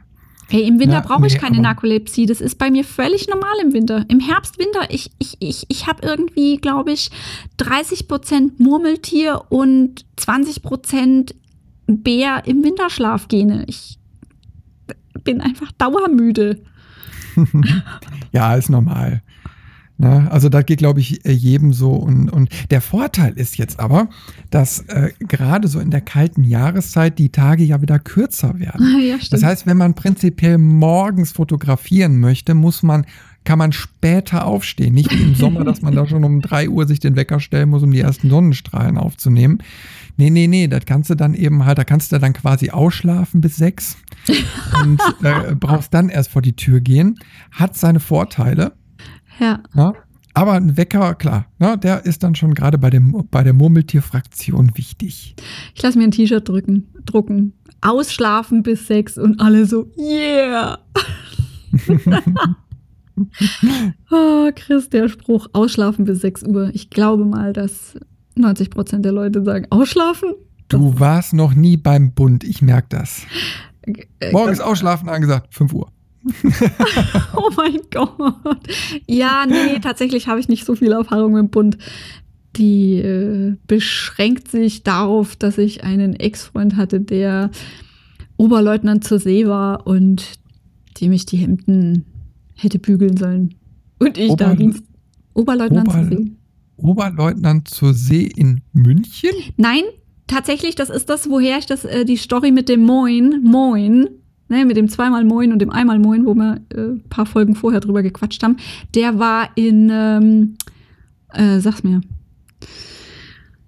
[0.51, 2.25] Hey, im Winter ja, brauche ich nee, keine Narkolepsie.
[2.25, 4.07] Das ist bei mir völlig normal im Winter.
[4.09, 7.11] Im Herbst, Winter, ich, ich, ich, ich habe irgendwie, glaube ich,
[7.59, 11.35] 30 Prozent Murmeltier und 20 Prozent
[11.87, 13.65] Bär im Winterschlaf-Gene.
[13.67, 13.99] Ich
[15.23, 16.63] bin einfach dauermüde.
[18.33, 19.23] ja, ist normal.
[19.99, 20.31] Ne?
[20.31, 21.93] Also da geht, glaube ich, jedem so.
[21.93, 24.09] Und, und der Vorteil ist jetzt aber,
[24.51, 28.87] dass äh, gerade so in der kalten Jahreszeit die Tage ja wieder kürzer werden.
[29.09, 33.07] Ja, das heißt, wenn man prinzipiell morgens fotografieren möchte, muss man
[33.45, 34.93] kann man später aufstehen.
[34.93, 37.71] Nicht wie im Sommer, dass man da schon um drei Uhr sich den Wecker stellen
[37.71, 39.63] muss, um die ersten Sonnenstrahlen aufzunehmen.
[40.19, 43.41] Nee, nee, nee, das kannst du dann eben halt, da kannst du dann quasi ausschlafen
[43.41, 43.97] bis sechs
[44.83, 47.19] und äh, brauchst dann erst vor die Tür gehen.
[47.51, 48.73] Hat seine Vorteile.
[49.39, 49.61] Ja.
[49.75, 49.93] ja.
[50.35, 52.91] Aber ein Wecker, klar, ne, der ist dann schon gerade bei,
[53.31, 55.35] bei der Murmeltierfraktion wichtig.
[55.75, 57.55] Ich lasse mir ein T-Shirt drücken, drucken.
[57.81, 60.79] Ausschlafen bis sechs und alle so, yeah!
[64.11, 66.71] oh, Chris, der Spruch, ausschlafen bis 6 Uhr.
[66.73, 67.99] Ich glaube mal, dass
[68.37, 70.35] 90 Prozent der Leute sagen, ausschlafen?
[70.69, 73.23] Du warst noch nie beim Bund, ich merke das.
[74.21, 75.91] Äh, Morgens ausschlafen angesagt, 5 Uhr.
[77.37, 78.59] oh mein Gott.
[79.07, 81.79] Ja, nee, tatsächlich habe ich nicht so viel Erfahrung dem Bund.
[82.57, 87.51] Die äh, beschränkt sich darauf, dass ich einen Ex-Freund hatte, der
[88.37, 90.25] Oberleutnant zur See war und
[91.01, 92.05] dem ich die Hemden
[92.55, 93.55] hätte bügeln sollen.
[93.99, 94.83] Und ich Ober da Dienst.
[95.35, 96.33] Oberleutnant Ober zur See.
[96.77, 99.31] Oberleutnant zur See in München?
[99.57, 99.83] Nein,
[100.27, 104.09] tatsächlich, das ist das, woher ich das, äh, die Story mit dem Moin, Moin,
[104.49, 107.55] ne, mit dem zweimal Moin und dem einmal Moin, wo wir äh, ein paar Folgen
[107.55, 108.57] vorher drüber gequatscht haben,
[108.95, 110.57] der war in, ähm,
[111.33, 112.01] äh, sag's mir.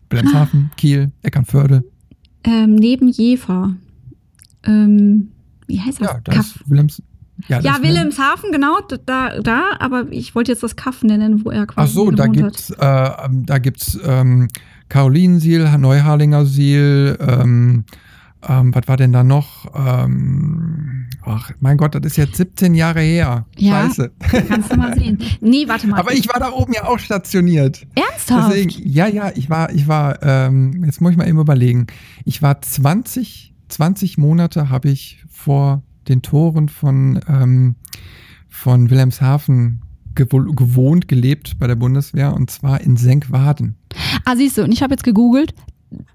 [0.08, 1.84] Bremshafen, Kiel, Eckernförde.
[2.44, 3.76] Ähm, neben Jever.
[4.64, 5.30] Ähm,
[5.66, 6.08] wie heißt das?
[6.08, 7.02] Ja, da ist Willems,
[7.48, 11.66] ja, ja Wilhelmshaven, genau, da, da, aber ich wollte jetzt das Kaff nennen, wo er
[11.66, 14.48] quasi Ach so, da gibt's, äh, da gibt's ähm,
[14.88, 17.84] Karolinensiel, Neuharlinger Siel, ähm,
[18.48, 19.66] ähm, was war denn da noch?
[19.74, 23.46] Ähm, ach, mein Gott, das ist jetzt 17 Jahre her.
[23.56, 24.10] Ja, Scheiße.
[24.48, 25.18] Kannst du mal sehen.
[25.40, 25.98] Nee, warte mal.
[25.98, 27.86] Aber ich war da oben ja auch stationiert.
[27.94, 28.52] Ernsthaft?
[28.52, 31.86] Deswegen, ja, ja, ich war, ich war, ähm, jetzt muss ich mal eben überlegen.
[32.24, 37.76] Ich war 20, 20 Monate habe ich vor den Toren von, ähm,
[38.48, 39.82] von Wilhelmshaven
[40.14, 43.76] gewohnt, gelebt bei der Bundeswehr und zwar in Senkwaden.
[44.24, 45.54] Ah, siehst du, und ich habe jetzt gegoogelt,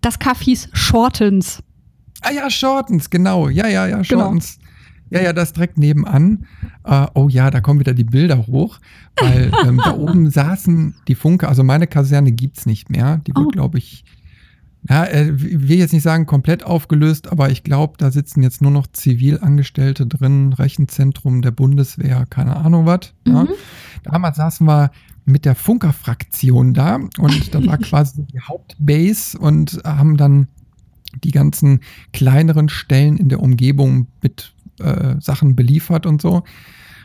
[0.02, 1.64] das Kaff hieß Shortens.
[2.26, 3.50] Ah ja, Shortens, genau.
[3.50, 4.04] Ja, ja, ja, genau.
[4.04, 4.58] Shortens.
[4.58, 4.66] Genau.
[5.12, 6.48] Ja, ja, das direkt nebenan.
[6.84, 8.80] Uh, oh ja, da kommen wieder die Bilder hoch,
[9.18, 13.22] weil ähm, da oben saßen die Funke, also meine Kaserne gibt es nicht mehr.
[13.28, 13.52] Die wird, oh.
[13.52, 14.04] glaube ich,
[14.90, 18.62] ja, äh, ich will jetzt nicht sagen komplett aufgelöst, aber ich glaube, da sitzen jetzt
[18.62, 23.14] nur noch Zivilangestellte drin, Rechenzentrum der Bundeswehr, keine Ahnung was.
[23.26, 23.34] Mhm.
[23.34, 23.48] Ja.
[24.04, 24.92] Damals saßen wir
[25.26, 30.48] mit der Funkerfraktion da und da war quasi die Hauptbase und haben dann
[31.23, 31.82] die ganzen
[32.13, 36.43] kleineren Stellen in der Umgebung mit äh, Sachen beliefert und so,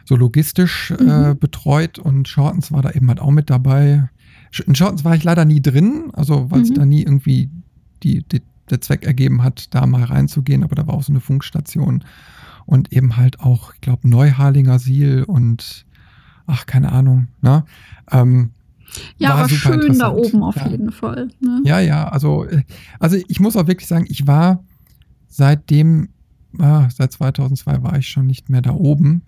[0.05, 1.39] so logistisch äh, mhm.
[1.39, 4.09] betreut und Shortens war da eben halt auch mit dabei.
[4.67, 6.75] In Shortens war ich leider nie drin, also weil es mhm.
[6.75, 7.51] da nie irgendwie
[8.03, 11.21] die, die, der Zweck ergeben hat, da mal reinzugehen, aber da war auch so eine
[11.21, 12.05] Funkstation
[12.67, 15.87] und eben halt auch, ich glaube, Neuharlinger Siel und
[16.47, 17.65] ach, keine Ahnung, ne?
[18.11, 18.51] Ähm,
[19.19, 20.69] ja, war, war schön da oben auf ja.
[20.69, 21.29] jeden Fall.
[21.41, 21.61] Ne?
[21.65, 22.63] Ja, ja, also, äh,
[22.99, 24.65] also ich muss auch wirklich sagen, ich war
[25.29, 26.09] seitdem,
[26.59, 29.23] ah, seit 2002 war ich schon nicht mehr da oben.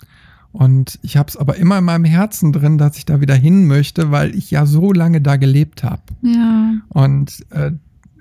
[0.53, 3.67] Und ich habe es aber immer in meinem Herzen drin, dass ich da wieder hin
[3.67, 6.03] möchte, weil ich ja so lange da gelebt habe.
[6.21, 6.75] Ja.
[6.91, 7.73] Und äh,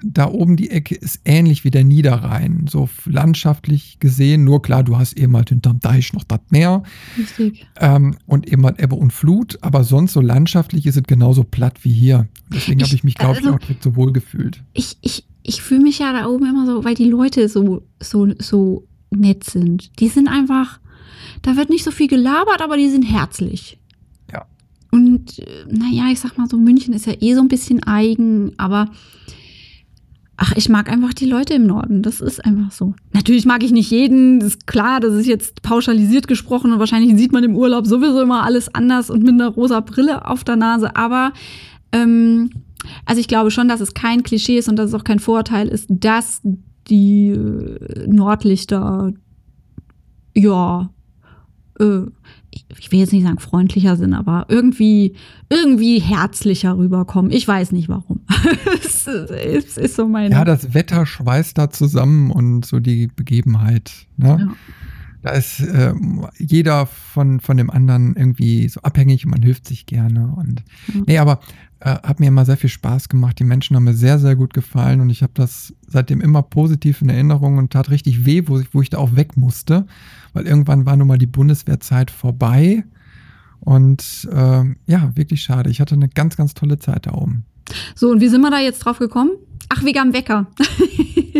[0.03, 4.43] da oben die Ecke ist ähnlich wie der Niederrhein, so landschaftlich gesehen.
[4.43, 6.83] Nur klar, du hast eben halt hinterm Deich noch das Meer.
[7.17, 7.67] Richtig.
[7.79, 11.83] Ähm, und eben halt Ebbe und Flut, aber sonst so landschaftlich ist es genauso platt
[11.83, 12.27] wie hier.
[12.53, 14.63] Deswegen habe ich mich, glaube ich, also, auch direkt so wohl gefühlt.
[14.73, 18.27] Ich, ich, ich fühle mich ja da oben immer so, weil die Leute so, so,
[18.39, 19.99] so nett sind.
[19.99, 20.79] Die sind einfach,
[21.41, 23.79] da wird nicht so viel gelabert, aber die sind herzlich.
[24.31, 24.45] Ja.
[24.91, 28.57] Und äh, naja, ich sag mal so, München ist ja eh so ein bisschen eigen,
[28.57, 28.89] aber
[30.51, 32.01] ach, ich mag einfach die Leute im Norden.
[32.01, 32.93] Das ist einfach so.
[33.13, 37.17] Natürlich mag ich nicht jeden, das ist klar, das ist jetzt pauschalisiert gesprochen und wahrscheinlich
[37.17, 40.55] sieht man im Urlaub sowieso immer alles anders und mit einer rosa Brille auf der
[40.55, 41.33] Nase, aber
[41.91, 42.49] ähm,
[43.05, 45.67] also ich glaube schon, dass es kein Klischee ist und dass es auch kein Vorurteil
[45.67, 46.41] ist, dass
[46.87, 49.13] die äh, Nordlichter
[50.33, 50.89] ja
[51.79, 52.01] äh,
[52.51, 55.15] ich will jetzt nicht sagen freundlicher sind, aber irgendwie,
[55.49, 57.31] irgendwie herzlicher rüberkommen.
[57.31, 58.21] Ich weiß nicht warum.
[58.83, 60.35] es, ist, ist so meine.
[60.35, 63.91] Ja, das Wetter schweißt da zusammen und so die Begebenheit.
[64.17, 64.37] Ne?
[64.39, 64.53] Ja.
[65.21, 65.93] Da ist äh,
[66.39, 70.33] jeder von, von dem anderen irgendwie so abhängig und man hilft sich gerne.
[70.35, 71.01] Und ja.
[71.05, 71.39] nee, aber
[71.81, 73.39] äh, hat mir immer sehr viel Spaß gemacht.
[73.39, 77.01] Die Menschen haben mir sehr, sehr gut gefallen und ich habe das seitdem immer positiv
[77.01, 79.87] in Erinnerung und tat richtig weh, wo ich, wo ich da auch weg musste,
[80.33, 82.83] weil irgendwann war nun mal die Bundeswehrzeit vorbei.
[83.59, 85.69] Und äh, ja, wirklich schade.
[85.69, 87.45] Ich hatte eine ganz, ganz tolle Zeit da oben.
[87.95, 89.31] So, und wie sind wir da jetzt drauf gekommen?
[89.69, 90.47] Ach, wegen am Wecker.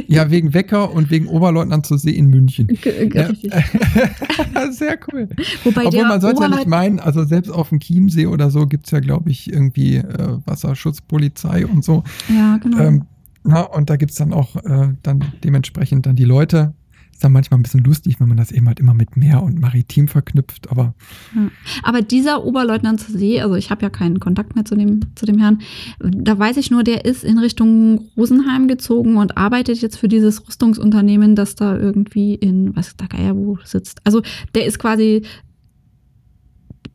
[0.07, 2.67] ja, wegen Wecker und wegen Oberleutnand zur See in München.
[3.13, 3.29] Ja.
[4.71, 5.29] Sehr cool.
[5.63, 8.85] Wobei Obwohl man sollte ja nicht meinen, also selbst auf dem Chiemsee oder so gibt
[8.85, 12.03] es ja, glaube ich, irgendwie äh, Wasserschutzpolizei und so.
[12.29, 12.79] Ja, genau.
[12.79, 13.05] Ähm,
[13.43, 16.73] na, und da gibt es dann auch äh, dann dementsprechend dann die Leute,
[17.21, 19.59] ist dann manchmal ein bisschen lustig, wenn man das eben halt immer mit Meer und
[19.59, 20.95] Maritim verknüpft, aber.
[21.35, 21.51] Ja.
[21.83, 25.27] Aber dieser Oberleutnant zur See, also ich habe ja keinen Kontakt mehr zu dem, zu
[25.27, 25.59] dem Herrn,
[25.99, 30.47] da weiß ich nur, der ist in Richtung Rosenheim gezogen und arbeitet jetzt für dieses
[30.47, 34.01] Rüstungsunternehmen, das da irgendwie in, was der Geier wo sitzt.
[34.03, 34.23] Also
[34.55, 35.21] der ist quasi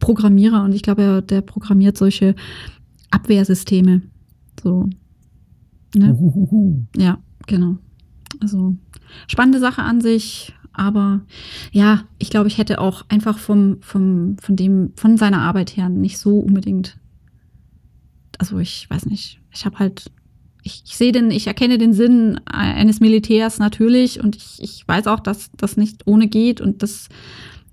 [0.00, 2.34] Programmierer und ich glaube, der programmiert solche
[3.12, 4.02] Abwehrsysteme.
[4.60, 4.90] So.
[5.94, 6.12] Ne?
[6.12, 6.84] Uhuhu.
[6.96, 7.78] Ja, genau.
[8.40, 8.76] Also
[9.28, 11.22] spannende Sache an sich, aber
[11.72, 15.88] ja, ich glaube, ich hätte auch einfach vom, vom, von dem, von seiner Arbeit her
[15.88, 16.98] nicht so unbedingt.
[18.38, 20.10] Also ich weiß nicht, ich habe halt,
[20.62, 25.06] ich, ich sehe den, ich erkenne den Sinn eines Militärs natürlich und ich, ich weiß
[25.06, 27.08] auch, dass das nicht ohne geht und das,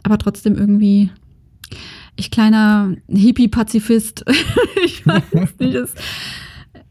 [0.03, 1.11] aber trotzdem irgendwie,
[2.15, 4.23] ich kleiner Hippie-Pazifist,
[4.85, 5.93] ich weiß nicht, es,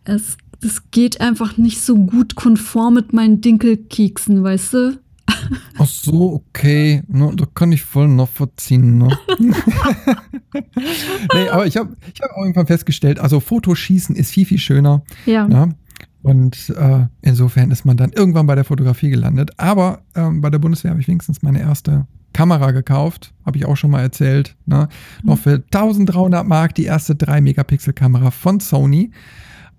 [0.05, 4.99] es das geht einfach nicht so gut konform mit meinen Dinkelkeksen, weißt du?
[5.79, 7.03] Ach so, okay.
[7.09, 8.99] No, da kann ich voll noch verziehen.
[8.99, 9.17] Ne?
[11.35, 15.03] nee, aber ich habe ich hab auch irgendwann festgestellt, also Fotoschießen ist viel, viel schöner.
[15.27, 15.49] Ja.
[15.49, 15.69] ja?
[16.23, 19.51] Und äh, insofern ist man dann irgendwann bei der Fotografie gelandet.
[19.57, 23.77] Aber ähm, bei der Bundeswehr habe ich wenigstens meine erste Kamera gekauft, habe ich auch
[23.77, 24.57] schon mal erzählt.
[24.65, 24.89] Ne?
[25.23, 25.29] Mhm.
[25.29, 29.11] Noch für 1300 Mark die erste 3-Megapixel-Kamera von Sony.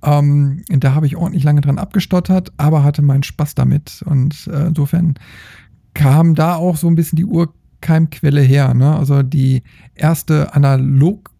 [0.03, 4.03] Ähm, da habe ich ordentlich lange dran abgestottert, aber hatte meinen Spaß damit.
[4.05, 5.15] Und äh, insofern
[5.93, 8.73] kam da auch so ein bisschen die Urkeimquelle her.
[8.73, 8.95] Ne?
[8.95, 9.63] Also die
[9.95, 11.31] erste analog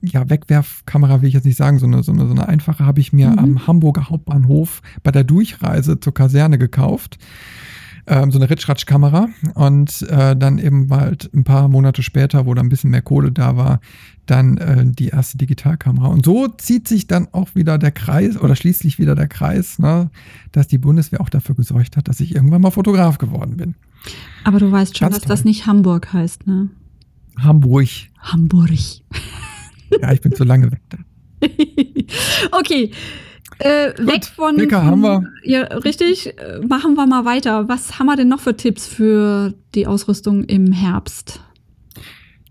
[0.00, 3.00] ja, Wegwerfkamera will ich jetzt nicht sagen, so eine, so eine, so eine einfache habe
[3.00, 3.38] ich mir mhm.
[3.38, 7.18] am Hamburger Hauptbahnhof bei der Durchreise zur Kaserne gekauft
[8.08, 12.62] ähm, so eine Ritschratsch-Kamera und äh, dann eben bald ein paar Monate später, wo da
[12.62, 13.80] ein bisschen mehr Kohle da war,
[14.26, 16.08] dann äh, die erste Digitalkamera.
[16.08, 20.10] Und so zieht sich dann auch wieder der Kreis oder schließlich wieder der Kreis, ne,
[20.52, 23.74] dass die Bundeswehr auch dafür gesorgt hat, dass ich irgendwann mal Fotograf geworden bin.
[24.44, 25.36] Aber du weißt schon, Ganz dass toll.
[25.36, 26.70] das nicht Hamburg heißt, ne?
[27.38, 27.88] Hamburg.
[28.18, 28.70] Hamburg.
[30.00, 30.98] ja, ich bin zu lange weg da.
[32.58, 32.90] okay.
[33.58, 34.56] Äh, weg von.
[34.56, 35.24] Lecker haben wir.
[35.42, 36.34] Ja, richtig.
[36.66, 37.68] Machen wir mal weiter.
[37.68, 41.40] Was haben wir denn noch für Tipps für die Ausrüstung im Herbst?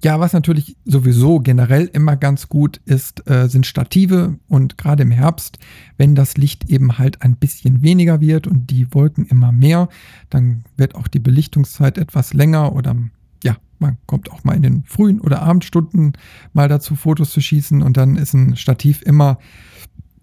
[0.03, 5.11] Ja, was natürlich sowieso generell immer ganz gut ist, äh, sind Stative und gerade im
[5.11, 5.57] Herbst,
[5.97, 9.89] wenn das Licht eben halt ein bisschen weniger wird und die Wolken immer mehr,
[10.29, 12.95] dann wird auch die Belichtungszeit etwas länger oder
[13.43, 16.13] ja, man kommt auch mal in den frühen oder Abendstunden
[16.53, 19.39] mal dazu, Fotos zu schießen und dann ist ein Stativ immer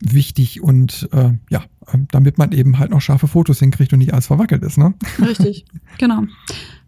[0.01, 4.13] wichtig und äh, ja, ähm, damit man eben halt noch scharfe Fotos hinkriegt und nicht
[4.13, 4.79] alles verwackelt ist.
[4.79, 4.95] Ne?
[5.21, 5.65] Richtig,
[5.99, 6.25] genau.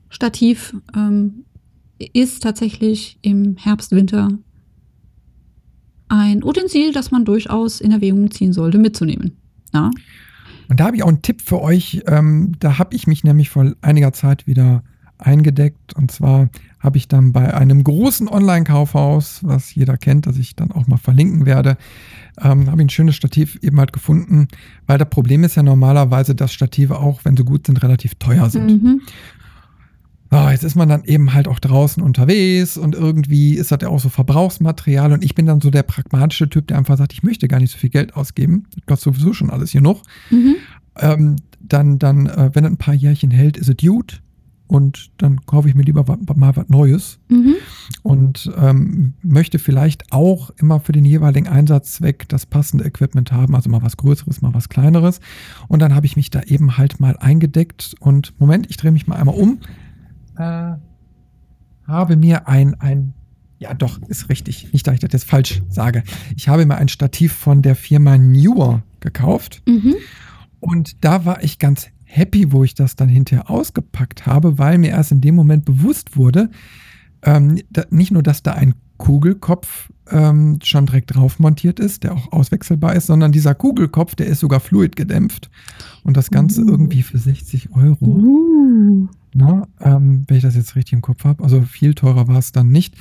[0.09, 1.45] Stativ ähm,
[1.99, 4.29] ist tatsächlich im Herbst, Winter
[6.09, 9.37] ein Utensil, das man durchaus in Erwägung ziehen sollte, mitzunehmen.
[9.75, 9.91] Ja.
[10.69, 12.03] Und da habe ich auch einen Tipp für euch.
[12.07, 14.83] Ähm, da habe ich mich nämlich vor einiger Zeit wieder
[15.19, 15.95] eingedeckt.
[15.95, 16.49] Und zwar
[16.81, 20.99] habe ich dann bei einem großen Online-Kaufhaus, was jeder kennt, das ich dann auch mal
[20.99, 21.77] verlinken werde,
[22.43, 24.49] ähm, habe ich ein schönes Stativ eben halt gefunden,
[24.87, 28.51] weil das Problem ist ja normalerweise, dass Stative auch, wenn sie gut sind, relativ teuer
[28.51, 28.83] sind.
[28.83, 29.01] Mhm.
[30.31, 33.89] Oh, jetzt ist man dann eben halt auch draußen unterwegs und irgendwie ist das ja
[33.89, 37.23] auch so Verbrauchsmaterial und ich bin dann so der pragmatische Typ, der einfach sagt, ich
[37.23, 38.65] möchte gar nicht so viel Geld ausgeben.
[38.75, 40.03] Das kostet sowieso schon alles hier noch.
[40.31, 40.57] Mhm.
[40.99, 44.21] Ähm, dann, dann, äh, wenn es ein paar Jährchen hält, ist es gut
[44.69, 47.55] und dann kaufe ich mir lieber mal was Neues mhm.
[48.03, 53.71] und ähm, möchte vielleicht auch immer für den jeweiligen Einsatzzweck das passende Equipment haben, also
[53.71, 55.21] mal was Größeres, mal was Kleineres.
[55.69, 59.07] Und dann habe ich mich da eben halt mal eingedeckt und Moment, ich drehe mich
[59.07, 59.61] mal einmal um,
[60.37, 60.73] äh,
[61.87, 63.15] habe mir ein, ein,
[63.59, 66.03] ja doch, ist richtig, nicht, dass ich das jetzt falsch sage.
[66.37, 69.95] Ich habe mir ein Stativ von der Firma Newer gekauft mhm.
[70.59, 74.91] und da war ich ganz happy, wo ich das dann hinterher ausgepackt habe, weil mir
[74.91, 76.51] erst in dem Moment bewusst wurde,
[77.23, 82.15] ähm, da, nicht nur, dass da ein Kugelkopf ähm, schon direkt drauf montiert ist, der
[82.15, 85.51] auch auswechselbar ist, sondern dieser Kugelkopf, der ist sogar fluidgedämpft.
[86.05, 86.69] Und das Ganze uh.
[86.69, 88.07] irgendwie für 60 Euro.
[88.07, 89.09] Uh.
[89.39, 91.45] Na, ähm, wenn ich das jetzt richtig im Kopf habe.
[91.45, 92.95] Also viel teurer war es dann nicht.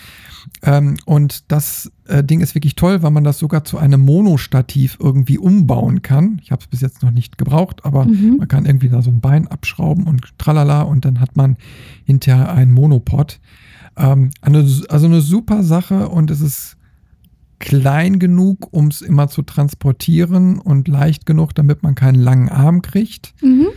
[0.62, 4.98] Ähm, und das äh, Ding ist wirklich toll, weil man das sogar zu einem Monostativ
[5.00, 6.42] irgendwie umbauen kann.
[6.44, 8.36] Ich habe es bis jetzt noch nicht gebraucht, aber mhm.
[8.40, 11.56] man kann irgendwie da so ein Bein abschrauben und tralala und dann hat man
[12.04, 13.40] hinterher einen Monopod.
[13.96, 16.76] Ähm, also eine super Sache und es ist
[17.60, 22.82] klein genug, um es immer zu transportieren und leicht genug, damit man keinen langen Arm
[22.82, 23.34] kriegt.
[23.42, 23.68] Mhm.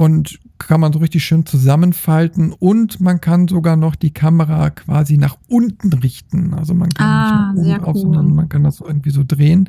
[0.00, 5.18] Und kann man so richtig schön zusammenfalten und man kann sogar noch die Kamera quasi
[5.18, 6.54] nach unten richten.
[6.54, 8.14] Also man kann ah, nicht nach oben cool.
[8.14, 9.68] sondern man kann das so irgendwie so drehen.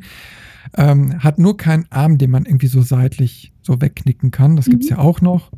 [0.74, 4.56] Ähm, hat nur keinen Arm, den man irgendwie so seitlich so wegknicken kann.
[4.56, 4.70] Das mhm.
[4.70, 5.50] gibt es ja auch noch.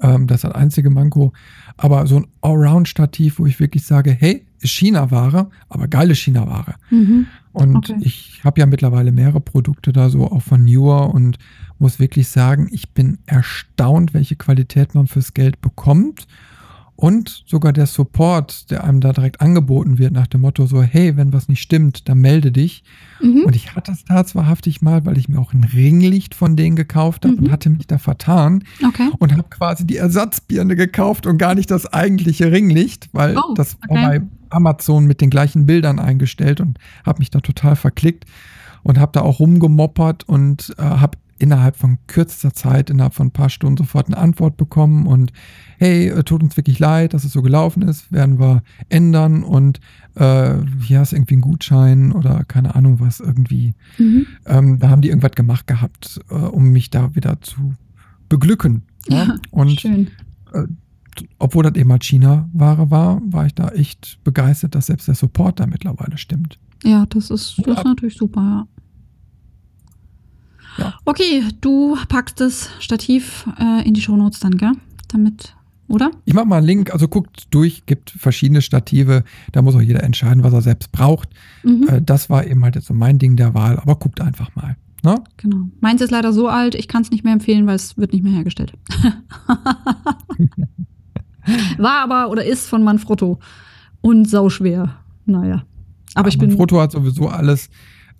[0.00, 1.32] Ähm, das ist das einzige Manko.
[1.76, 6.76] Aber so ein Allround-Stativ, wo ich wirklich sage, hey, ist China-Ware, aber geile China-Ware.
[6.90, 7.26] Mhm.
[7.52, 7.96] Und okay.
[8.00, 11.38] ich habe ja mittlerweile mehrere Produkte da so, auch von Newer und
[11.78, 16.26] muss wirklich sagen, ich bin erstaunt, welche Qualität man fürs Geld bekommt.
[16.94, 21.16] Und sogar der Support, der einem da direkt angeboten wird, nach dem Motto so, hey,
[21.16, 22.84] wenn was nicht stimmt, dann melde dich.
[23.20, 23.44] Mhm.
[23.46, 26.76] Und ich hatte es da wahrhaftig mal, weil ich mir auch ein Ringlicht von denen
[26.76, 27.44] gekauft habe mhm.
[27.44, 28.62] und hatte mich da vertan.
[28.86, 29.10] Okay.
[29.18, 33.76] Und habe quasi die Ersatzbirne gekauft und gar nicht das eigentliche Ringlicht, weil oh, das
[33.82, 33.94] okay.
[33.94, 38.24] war bei Amazon mit den gleichen Bildern eingestellt und habe mich da total verklickt
[38.82, 43.32] und habe da auch rumgemoppert und äh, habe innerhalb von kürzester Zeit, innerhalb von ein
[43.32, 45.32] paar Stunden sofort eine Antwort bekommen und
[45.78, 49.80] hey, äh, tut uns wirklich leid, dass es so gelaufen ist, werden wir ändern und
[50.14, 53.74] äh, hier hast du irgendwie einen Gutschein oder keine Ahnung was irgendwie.
[53.98, 54.26] Mhm.
[54.46, 57.74] Ähm, da haben die irgendwas gemacht gehabt, äh, um mich da wieder zu
[58.28, 58.82] beglücken.
[59.08, 60.10] Ja, ja und schön.
[60.52, 60.66] Äh,
[61.38, 65.60] obwohl das eben mal China-Ware war, war ich da echt begeistert, dass selbst der Support
[65.60, 66.58] da mittlerweile stimmt.
[66.84, 68.66] Ja, das ist, das ist natürlich super, ja.
[70.78, 70.94] Ja.
[71.04, 74.72] Okay, du packst das Stativ äh, in die Shownotes dann, gell?
[75.08, 75.54] Damit,
[75.88, 76.10] oder?
[76.24, 80.02] Ich mach mal einen Link, also guckt durch, gibt verschiedene Stative, da muss auch jeder
[80.02, 81.28] entscheiden, was er selbst braucht.
[81.62, 81.88] Mhm.
[81.88, 84.76] Äh, das war eben halt jetzt so mein Ding der Wahl, aber guckt einfach mal.
[85.04, 85.16] Ne?
[85.36, 85.68] Genau.
[85.80, 88.22] Meins ist leider so alt, ich kann es nicht mehr empfehlen, weil es wird nicht
[88.22, 88.72] mehr hergestellt.
[91.78, 93.38] War aber oder ist von Manfrotto
[94.00, 94.96] und sauschwer.
[95.26, 95.64] Naja.
[96.14, 96.50] Aber ja, ich bin.
[96.50, 97.70] Manfrotto hat sowieso alles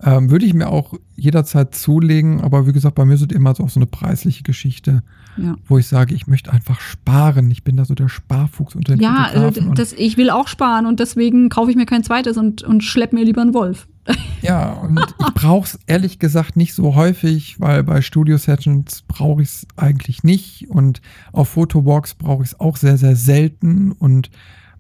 [0.05, 3.55] ähm, würde ich mir auch jederzeit zulegen, aber wie gesagt, bei mir ist es immer
[3.55, 5.03] so auch so eine preisliche Geschichte,
[5.37, 5.55] ja.
[5.67, 7.51] wo ich sage, ich möchte einfach sparen.
[7.51, 10.87] Ich bin da so der Sparfuchs unter den Ja, äh, das, ich will auch sparen
[10.87, 13.87] und deswegen kaufe ich mir kein zweites und, und schlepp mir lieber einen Wolf.
[14.43, 19.49] Ja, und ich brauche es ehrlich gesagt nicht so häufig, weil bei Studio-Sessions brauche ich
[19.49, 24.31] es eigentlich nicht und auf Fotowalks brauche ich es auch sehr, sehr selten und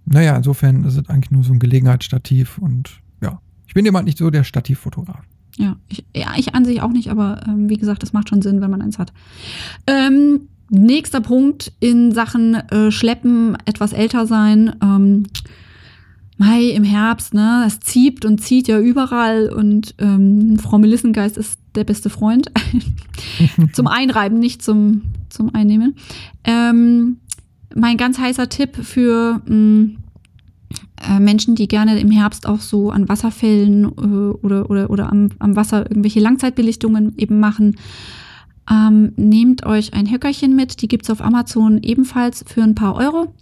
[0.04, 3.02] naja, insofern ist es eigentlich nur so ein Gelegenheitsstativ und
[3.72, 5.22] ich bin jemand nicht so der Stativfotograf.
[5.56, 8.42] Ja, ich, ja, ich an sich auch nicht, aber ähm, wie gesagt, das macht schon
[8.42, 9.14] Sinn, wenn man eins hat.
[9.86, 14.76] Ähm, nächster Punkt in Sachen äh, Schleppen, etwas älter sein.
[14.82, 15.22] Ähm,
[16.42, 17.62] Mai im Herbst, ne?
[17.68, 22.50] Es zieht und zieht ja überall und ähm, Frau Melissengeist ist der beste Freund.
[23.72, 25.94] zum Einreiben, nicht zum, zum Einnehmen.
[26.42, 27.18] Ähm,
[27.76, 29.96] mein ganz heißer Tipp für mh, mm,
[31.08, 35.28] äh, Menschen, die gerne im Herbst auch so an Wasserfällen äh, oder, oder, oder am,
[35.38, 37.76] am Wasser irgendwelche Langzeitbelichtungen eben machen.
[38.68, 42.96] Ähm, nehmt euch ein Höckerchen mit, die gibt es auf Amazon ebenfalls für ein paar
[42.96, 43.32] Euro.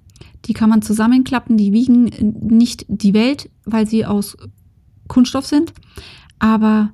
[0.51, 4.37] Die kann man zusammenklappen, die wiegen nicht die Welt, weil sie aus
[5.07, 5.73] Kunststoff sind.
[6.41, 6.91] Aber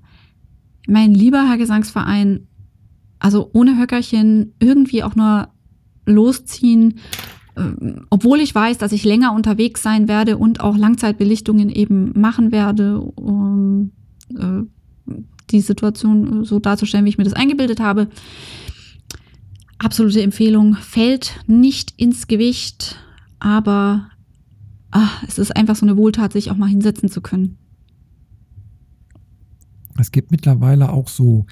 [0.87, 2.49] mein lieber Herr Gesangsverein,
[3.19, 5.49] also ohne Höckerchen irgendwie auch nur
[6.05, 7.01] losziehen
[7.57, 12.53] ähm, obwohl ich weiß, dass ich länger unterwegs sein werde und auch Langzeitbelichtungen eben machen
[12.53, 13.93] werde, um
[14.37, 14.65] äh,
[15.51, 18.09] die Situation so darzustellen, wie ich mir das eingebildet habe.
[19.79, 20.75] Absolute Empfehlung.
[20.75, 22.99] Fällt nicht ins Gewicht,
[23.39, 24.11] aber
[24.91, 27.59] ach, es ist einfach so eine Wohltat, sich auch mal hinsetzen zu können.
[29.99, 31.47] Es gibt mittlerweile auch so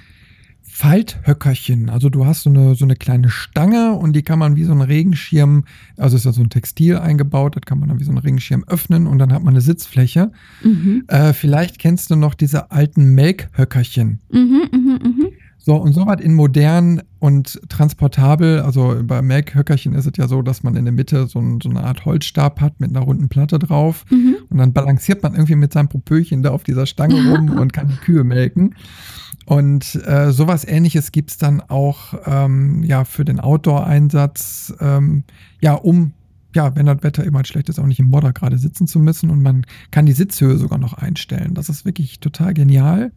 [0.62, 1.88] Falthöckerchen.
[1.88, 4.72] Also du hast so eine, so eine kleine Stange und die kann man wie so
[4.72, 5.64] ein Regenschirm,
[5.96, 8.64] also ist ja so ein Textil eingebaut, das kann man dann wie so ein Regenschirm
[8.66, 10.32] öffnen und dann hat man eine Sitzfläche.
[10.64, 11.04] Mhm.
[11.06, 14.20] Äh, vielleicht kennst du noch diese alten Melkhöckerchen.
[14.30, 15.30] Mhm, mh, mh.
[15.66, 18.60] So, und so was in modern und transportabel.
[18.60, 21.70] Also bei Melkhöckerchen ist es ja so, dass man in der Mitte so, ein, so
[21.70, 24.04] eine Art Holzstab hat mit einer runden Platte drauf.
[24.10, 24.36] Mhm.
[24.50, 27.88] Und dann balanciert man irgendwie mit seinem Popöchen da auf dieser Stange rum und kann
[27.88, 28.74] die Kühe melken.
[29.46, 35.24] Und äh, sowas ähnliches gibt es dann auch ähm, ja, für den Outdoor-Einsatz, ähm,
[35.62, 36.12] ja, um,
[36.54, 39.30] ja, wenn das Wetter immer schlecht ist, auch nicht im Modder gerade sitzen zu müssen.
[39.30, 41.54] Und man kann die Sitzhöhe sogar noch einstellen.
[41.54, 43.12] Das ist wirklich total genial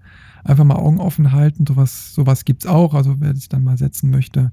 [0.48, 1.66] einfach mal Augen offen halten.
[1.68, 4.52] Sowas, sowas gibt es auch, also wer sich dann mal setzen möchte.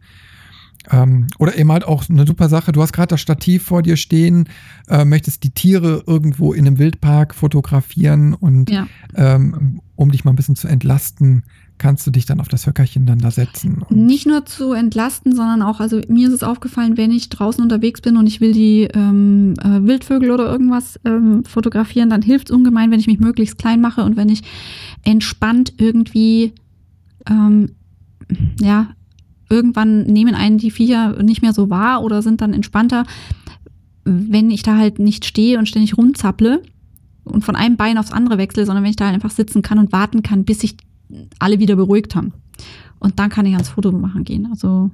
[0.91, 3.97] Ähm, oder eben halt auch eine super Sache, du hast gerade das Stativ vor dir
[3.97, 4.49] stehen,
[4.89, 8.87] äh, möchtest die Tiere irgendwo in einem Wildpark fotografieren und ja.
[9.15, 11.45] ähm, um dich mal ein bisschen zu entlasten,
[11.79, 13.83] kannst du dich dann auf das Höckerchen dann da setzen.
[13.91, 18.01] Nicht nur zu entlasten, sondern auch, also mir ist es aufgefallen, wenn ich draußen unterwegs
[18.01, 22.55] bin und ich will die ähm, äh, Wildvögel oder irgendwas ähm, fotografieren, dann hilft es
[22.55, 24.43] ungemein, wenn ich mich möglichst klein mache und wenn ich
[25.03, 26.53] entspannt irgendwie,
[27.29, 27.71] ähm,
[28.61, 28.89] ja,
[29.55, 33.05] irgendwann nehmen einen die Viecher nicht mehr so wahr oder sind dann entspannter,
[34.05, 36.63] wenn ich da halt nicht stehe und ständig rumzapple
[37.25, 39.79] und von einem Bein aufs andere wechsle, sondern wenn ich da halt einfach sitzen kann
[39.79, 40.77] und warten kann, bis sich
[41.39, 42.33] alle wieder beruhigt haben.
[42.99, 44.47] Und dann kann ich ans Foto machen gehen.
[44.51, 44.91] Also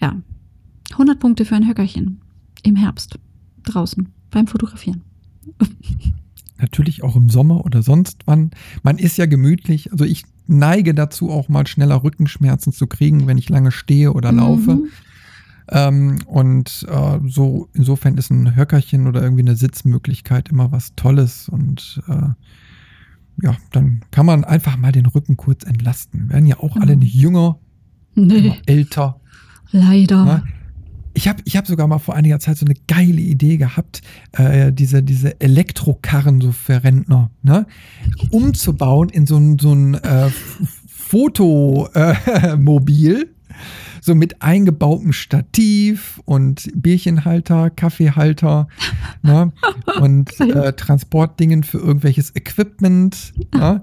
[0.00, 0.16] ja,
[0.92, 2.20] 100 Punkte für ein Höckerchen
[2.62, 3.18] im Herbst
[3.64, 5.02] draußen beim Fotografieren.
[6.58, 8.50] Natürlich auch im Sommer oder sonst wann.
[8.82, 9.90] Man ist ja gemütlich.
[9.90, 14.32] Also ich neige dazu, auch mal schneller Rückenschmerzen zu kriegen, wenn ich lange stehe oder
[14.32, 14.74] laufe.
[14.76, 14.88] Mhm.
[15.68, 21.48] Ähm, und äh, so insofern ist ein Höckerchen oder irgendwie eine Sitzmöglichkeit immer was Tolles
[21.48, 22.28] und äh,
[23.42, 26.28] ja, dann kann man einfach mal den Rücken kurz entlasten.
[26.28, 27.58] Werden ja auch alle nicht jünger,
[28.14, 28.54] nee.
[28.66, 29.20] älter.
[29.70, 30.26] Leider.
[30.26, 30.42] Ja,
[31.14, 34.02] ich habe ich hab sogar mal vor einiger Zeit so eine geile Idee gehabt,
[34.32, 37.66] äh, diese, diese Elektrokarren so für Rentner, ne?
[38.30, 40.30] umzubauen in so ein, so ein äh,
[40.86, 43.22] Fotomobil.
[43.22, 43.26] Äh,
[44.04, 48.66] so mit eingebautem Stativ und Bierchenhalter, Kaffeehalter
[49.22, 49.52] ne?
[50.00, 53.32] und äh, Transportdingen für irgendwelches Equipment.
[53.54, 53.80] Ne?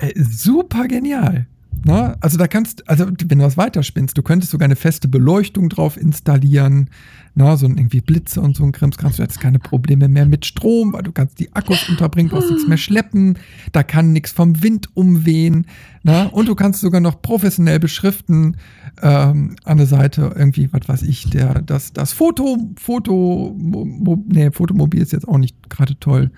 [0.00, 1.46] Äh, super genial.
[1.84, 2.16] Ne?
[2.20, 5.96] Also da kannst, also wenn du was weiterspinnst, du könntest sogar eine feste Beleuchtung drauf
[5.96, 6.88] installieren,
[7.34, 7.56] ne?
[7.56, 10.92] so irgendwie Blitze und so ein Krims, kannst du jetzt keine Probleme mehr mit Strom,
[10.92, 13.38] weil du kannst die Akkus unterbringen, brauchst nichts mehr schleppen,
[13.72, 15.66] da kann nichts vom Wind umwehen,
[16.02, 16.28] ne?
[16.32, 18.56] und du kannst sogar noch professionell beschriften,
[19.02, 24.50] ähm, an der Seite irgendwie, was weiß ich, der, das, das Foto, Foto, mo, nee,
[24.50, 26.30] Fotomobil ist jetzt auch nicht gerade toll.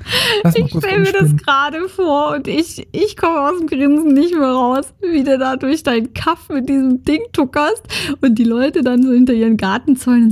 [0.55, 4.49] ich stelle mir das gerade vor und ich, ich komme aus dem Grinsen nicht mehr
[4.49, 7.83] raus, wie du da durch deinen Kaff mit diesem Ding tuckerst
[8.21, 10.31] und die Leute dann so hinter ihren Gartenzäunen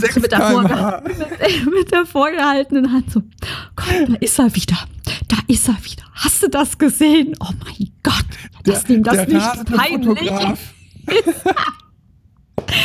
[0.00, 1.18] so mit, der mit,
[1.66, 3.20] mit der vorgehaltenen Hand so,
[3.76, 4.78] Gott, da ist er wieder.
[5.28, 6.04] Da ist er wieder.
[6.12, 7.34] Hast du das gesehen?
[7.40, 8.26] Oh mein Gott,
[8.64, 10.30] ist ihm das nicht peinlich?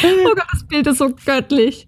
[0.04, 1.88] Oh Gott, das Bild ist so göttlich.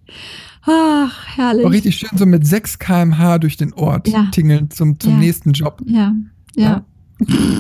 [0.64, 1.66] Ach, herrlich.
[1.66, 4.28] Auch richtig schön so mit 6 km/h durch den Ort ja.
[4.32, 5.20] tingeln zum, zum ja.
[5.20, 5.82] nächsten Job.
[5.86, 6.14] Ja,
[6.56, 6.64] ja.
[6.64, 6.86] ja.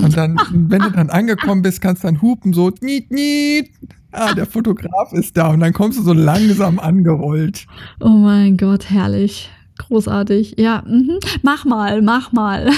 [0.03, 3.71] Und dann, wenn du dann angekommen bist, kannst du dann hupen, so, niet, niet.
[4.17, 5.49] Ah, der Fotograf ist da.
[5.49, 7.67] Und dann kommst du so langsam angerollt.
[7.99, 9.51] Oh mein Gott, herrlich.
[9.77, 10.55] Großartig.
[10.57, 11.19] Ja, mhm.
[11.43, 12.67] mach mal, mach mal.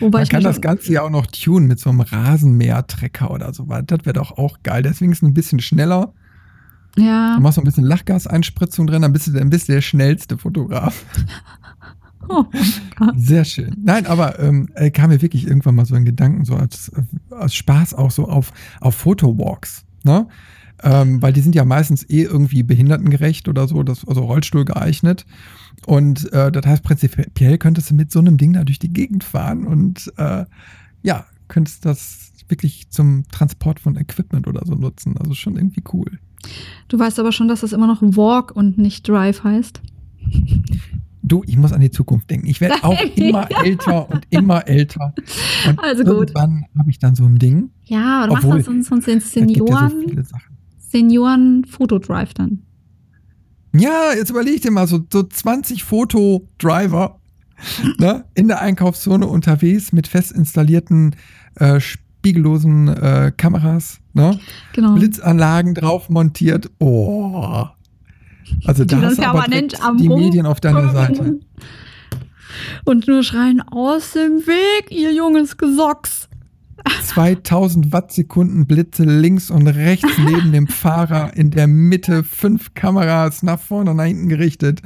[0.00, 3.64] Wobei Man kann das Ganze ja auch noch tunen mit so einem Rasenmähertrecker oder so.
[3.64, 4.82] Das wäre doch auch geil.
[4.82, 6.12] Deswegen ist es ein bisschen schneller.
[6.96, 7.36] Ja.
[7.36, 10.36] Du machst noch ein bisschen Lachgaseinspritzung drin, dann bist du, dann bist du der schnellste
[10.36, 11.04] Fotograf.
[12.28, 12.44] Oh
[13.16, 13.74] Sehr schön.
[13.82, 16.90] Nein, aber ähm, kam mir wirklich irgendwann mal so ein Gedanken, so als,
[17.30, 19.84] als Spaß auch so auf, auf Fotowalks.
[20.04, 20.26] Ne?
[20.82, 25.26] Ähm, weil die sind ja meistens eh irgendwie behindertengerecht oder so, das, also Rollstuhl geeignet.
[25.86, 29.24] Und äh, das heißt, prinzipiell könntest du mit so einem Ding da durch die Gegend
[29.24, 30.44] fahren und äh,
[31.02, 35.16] ja, könntest das wirklich zum Transport von Equipment oder so nutzen.
[35.18, 36.18] Also schon irgendwie cool.
[36.88, 39.80] Du weißt aber schon, dass das immer noch Walk und nicht Drive heißt.
[41.22, 42.46] Du, ich muss an die Zukunft denken.
[42.46, 45.14] Ich werde auch immer älter und immer älter.
[45.66, 46.14] Und also gut.
[46.14, 47.70] irgendwann habe ich dann so ein Ding.
[47.84, 50.16] Ja, oder Obwohl, machst du sonst, sonst den Senioren?
[50.16, 50.36] Ja so.
[50.78, 52.62] Senioren-Fotodrive dann.
[53.74, 57.20] Ja, jetzt überleg dir mal, so, so 20 Fotodriver
[57.98, 61.16] ne, in der Einkaufszone unterwegs mit fest installierten
[61.56, 64.38] äh, spiegellosen äh, Kameras, ne?
[64.72, 64.94] Genau.
[64.94, 66.70] Blitzanlagen drauf montiert.
[66.78, 67.66] Oh.
[68.64, 71.40] Also Die da dann permanent am die Medien auf deiner Seite.
[72.84, 76.28] Und nur schreien aus dem Weg, ihr junges Gesocks.
[77.04, 83.58] 2000 Wattsekunden Blitze links und rechts neben dem Fahrer, in der Mitte fünf Kameras nach
[83.58, 84.80] vorne und nach hinten gerichtet.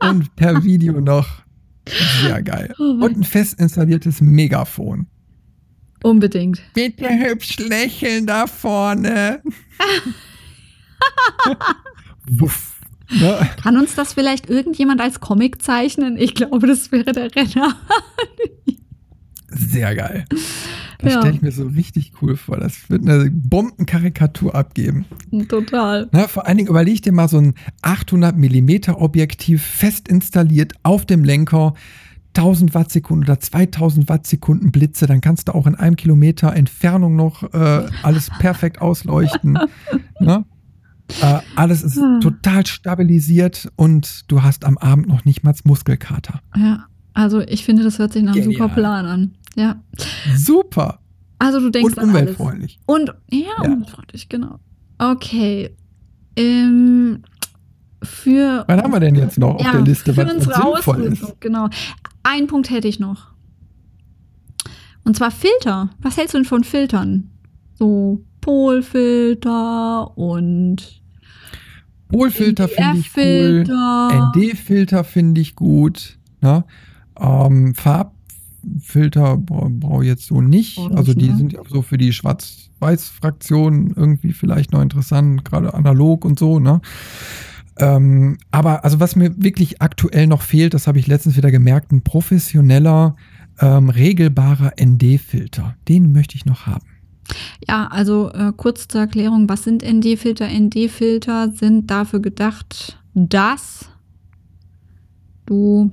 [0.00, 1.42] Und per Video noch.
[2.22, 2.74] Sehr geil.
[2.78, 5.06] Oh Und ein fest installiertes Megafon.
[6.02, 6.60] Unbedingt.
[6.74, 9.42] Bitte hübsch lächeln da vorne.
[12.30, 12.80] Wuff.
[13.10, 13.48] Ne?
[13.62, 16.16] Kann uns das vielleicht irgendjemand als Comic zeichnen?
[16.18, 17.74] Ich glaube, das wäre der Renner.
[19.50, 20.24] Sehr geil.
[20.98, 21.20] Das Ja.
[21.20, 22.58] stelle ich mir so richtig cool vor.
[22.58, 25.06] Das wird eine Bombenkarikatur abgeben.
[25.48, 26.08] Total.
[26.12, 31.06] Na, vor allen Dingen überleg dir mal so ein 800 mm Objektiv fest installiert auf
[31.06, 31.74] dem Lenker.
[32.36, 37.42] 1000 Wattsekunden oder 2000 Wattsekunden Blitze, dann kannst du auch in einem Kilometer Entfernung noch
[37.54, 39.58] äh, alles perfekt ausleuchten.
[40.20, 40.44] ne?
[41.22, 42.18] Äh, alles ist Ah.
[42.22, 46.40] total stabilisiert und du hast am Abend noch nicht mal Muskelkater.
[46.56, 46.86] Ja.
[47.14, 49.34] Also ich finde, das hört sich nach einem super Plan an.
[49.56, 49.82] Ja.
[50.36, 51.00] Super
[51.38, 52.20] Also du denkst und an alles.
[52.20, 52.78] umweltfreundlich.
[52.86, 53.70] Und ja, Ja.
[53.70, 54.60] umweltfreundlich, genau.
[54.98, 55.74] Okay.
[56.36, 57.22] Ähm,
[58.02, 61.02] für Was haben wir denn jetzt noch auf ja, der Liste, für was, was sinnvoll
[61.04, 61.40] ist?
[61.40, 61.68] Genau.
[62.22, 63.32] Einen Punkt hätte ich noch.
[65.04, 65.90] Und zwar Filter.
[66.00, 67.30] Was hältst du denn von Filtern?
[67.74, 71.02] So Polfilter und
[72.08, 73.64] Polfilter finde ich cool.
[74.34, 76.18] ND-Filter finde ich gut.
[76.40, 76.64] Ne?
[77.20, 80.78] Ähm, Farbfilter brauche brauch ich jetzt so nicht.
[80.78, 81.36] Nicht, also die ne?
[81.36, 86.58] sind ja so für die Schwarz-Weiß-Fraktion irgendwie vielleicht noch interessant, gerade analog und so.
[86.58, 86.80] Ne?
[87.76, 91.92] Ähm, aber also was mir wirklich aktuell noch fehlt, das habe ich letztens wieder gemerkt,
[91.92, 93.14] ein professioneller,
[93.60, 95.76] ähm, regelbarer ND-Filter.
[95.86, 96.86] Den möchte ich noch haben.
[97.68, 100.48] Ja, also äh, kurz zur Erklärung, was sind ND-Filter?
[100.48, 103.90] ND-Filter sind dafür gedacht, dass
[105.46, 105.90] du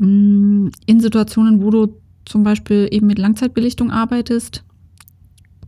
[0.00, 4.64] ähm, in Situationen, wo du zum Beispiel eben mit Langzeitbelichtung arbeitest,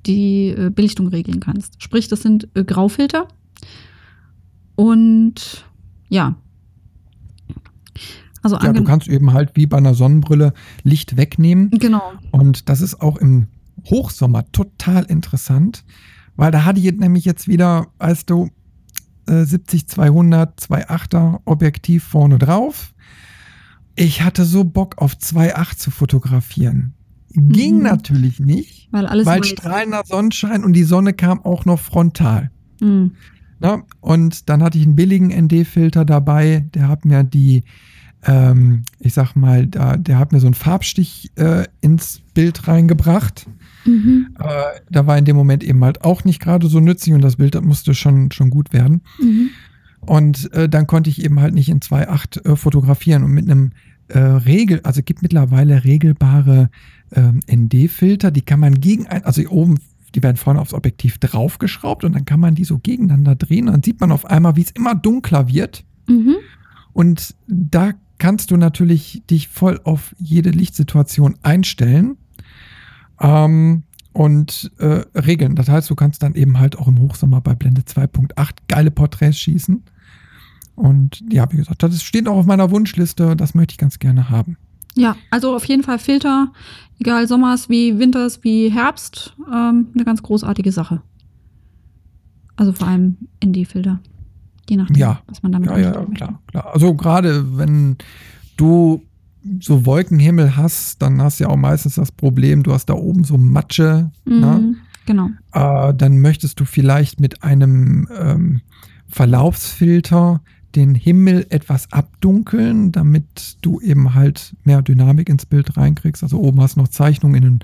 [0.07, 1.83] die äh, Belichtung regeln kannst.
[1.83, 3.29] Sprich, das sind äh, Graufilter.
[4.77, 5.65] Und
[6.09, 6.37] ja.
[8.43, 11.71] Also Ja, du kannst eben halt wie bei einer Sonnenbrille Licht wegnehmen.
[11.71, 12.13] genau.
[12.31, 13.47] Und das ist auch im
[13.87, 15.85] Hochsommer total interessant,
[16.37, 18.51] weil da hatte ich jetzt nämlich jetzt wieder, weißt du,
[19.27, 22.93] äh, 70 200 2.8er Objektiv vorne drauf.
[23.97, 26.95] Ich hatte so Bock auf 2.8 zu fotografieren.
[27.31, 27.83] Ging Mhm.
[27.85, 32.51] natürlich nicht, Weil alles weil strahlender Sonnenschein und die Sonne kam auch noch frontal.
[32.81, 33.13] Mhm.
[33.61, 33.83] Ne?
[34.01, 37.63] Und dann hatte ich einen billigen ND-Filter dabei, der hat mir die,
[38.25, 43.47] ähm, ich sag mal, da, der hat mir so einen Farbstich äh, ins Bild reingebracht.
[43.85, 44.29] Mhm.
[44.39, 47.37] Äh, da war in dem Moment eben halt auch nicht gerade so nützlich und das
[47.37, 49.03] Bild das musste schon, schon gut werden.
[49.21, 49.51] Mhm.
[50.01, 53.73] Und äh, dann konnte ich eben halt nicht in 2.8 äh, fotografieren und mit einem
[54.09, 56.71] äh, Regel, also es gibt mittlerweile regelbare
[57.13, 59.79] ähm, ND-Filter, die kann man gegen ein, also hier oben,
[60.15, 63.73] die werden vorne aufs Objektiv draufgeschraubt und dann kann man die so gegeneinander drehen und
[63.73, 65.85] dann sieht man auf einmal, wie es immer dunkler wird.
[66.07, 66.37] Mhm.
[66.93, 72.17] Und da kannst du natürlich dich voll auf jede Lichtsituation einstellen
[73.21, 75.57] ähm, und äh, regeln.
[75.57, 79.39] Das heißt, du kannst dann eben halt auch im Hochsommer bei Blende 2.8 geile Porträts
[79.39, 79.83] schießen.
[80.77, 83.37] Und ja, wie gesagt, das steht auch auf meiner Wunschliste.
[83.37, 84.57] Das möchte ich ganz gerne haben.
[84.97, 86.53] Ja, also auf jeden Fall Filter,
[87.01, 91.03] egal Sommers wie Winters wie Herbst, ähm, eine ganz großartige Sache.
[92.57, 93.99] Also vor allem ND-Filter.
[94.69, 95.21] Je nachdem, Ja.
[95.27, 96.13] was man damit Ja, ja, möchte.
[96.15, 96.67] klar, klar.
[96.73, 97.97] Also gerade wenn
[98.57, 99.03] du
[99.61, 103.25] so Wolkenhimmel hast, dann hast du ja auch meistens das Problem, du hast da oben
[103.25, 104.11] so Matsche.
[104.25, 104.61] ne?
[104.63, 104.77] Mhm,
[105.07, 105.29] genau.
[105.53, 108.61] äh, dann möchtest du vielleicht mit einem ähm,
[109.09, 110.41] Verlaufsfilter
[110.75, 116.23] den Himmel etwas abdunkeln, damit du eben halt mehr Dynamik ins Bild reinkriegst.
[116.23, 117.59] Also oben hast du noch Zeichnungen in den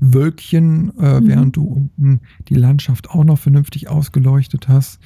[0.00, 1.26] Wölkchen, äh, Mhm.
[1.28, 5.00] während du unten die Landschaft auch noch vernünftig ausgeleuchtet hast.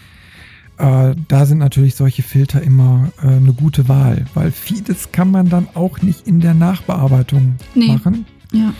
[0.78, 5.48] Äh, da sind natürlich solche Filter immer äh, eine gute Wahl, weil vieles kann man
[5.48, 7.88] dann auch nicht in der Nachbearbeitung Nee.
[7.88, 8.26] machen.
[8.52, 8.72] Ja.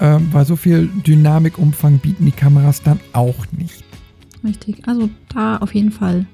[0.00, 3.84] Ähm, weil so viel Dynamikumfang bieten die Kameras dann auch nicht.
[4.42, 4.88] Richtig.
[4.88, 6.24] Also da auf jeden Fall.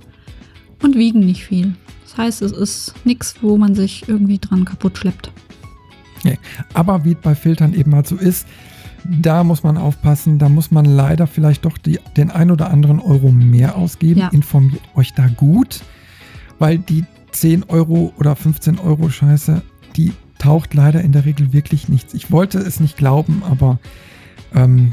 [0.82, 1.74] Und wiegen nicht viel.
[2.04, 5.32] Das heißt, es ist nichts, wo man sich irgendwie dran kaputt schleppt.
[6.74, 8.46] Aber wie es bei Filtern eben halt so ist,
[9.08, 13.00] da muss man aufpassen, da muss man leider vielleicht doch die, den ein oder anderen
[13.00, 14.20] Euro mehr ausgeben.
[14.20, 14.28] Ja.
[14.28, 15.80] Informiert euch da gut,
[16.58, 19.62] weil die 10 Euro oder 15 Euro Scheiße,
[19.96, 22.14] die taucht leider in der Regel wirklich nichts.
[22.14, 23.78] Ich wollte es nicht glauben, aber
[24.54, 24.92] ähm,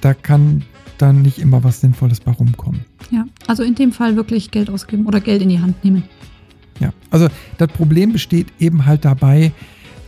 [0.00, 0.64] da kann
[0.98, 2.84] dann nicht immer was Sinnvolles bei rumkommen.
[3.10, 6.04] Ja, also in dem Fall wirklich Geld ausgeben oder Geld in die Hand nehmen.
[6.78, 7.28] Ja, also
[7.58, 9.52] das Problem besteht eben halt dabei,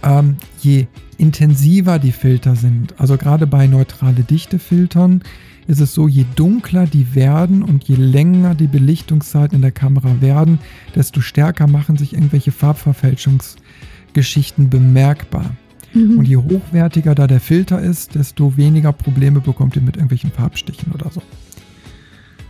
[0.03, 0.87] ähm, je
[1.19, 5.23] intensiver die Filter sind, also gerade bei neutrale Dichtefiltern,
[5.67, 10.21] ist es so, je dunkler die werden und je länger die Belichtungszeiten in der Kamera
[10.21, 10.59] werden,
[10.95, 15.57] desto stärker machen sich irgendwelche Farbverfälschungsgeschichten bemerkbar.
[15.95, 16.19] Mhm.
[16.19, 20.93] Und je hochwertiger da der Filter ist, desto weniger Probleme bekommt ihr mit irgendwelchen Farbstichen
[20.93, 21.23] oder so.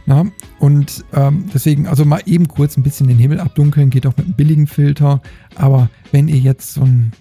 [0.04, 0.26] Na,
[0.58, 4.26] und ähm, deswegen, also mal eben kurz ein bisschen den Himmel abdunkeln, geht auch mit
[4.26, 5.22] einem billigen Filter.
[5.54, 7.12] Aber wenn ihr jetzt so ein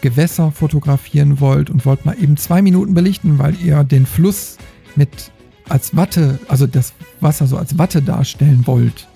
[0.00, 4.58] Gewässer fotografieren wollt und wollt mal eben zwei Minuten belichten, weil ihr den Fluss
[4.96, 5.30] mit
[5.68, 9.08] als Watte, also das Wasser so als Watte darstellen wollt,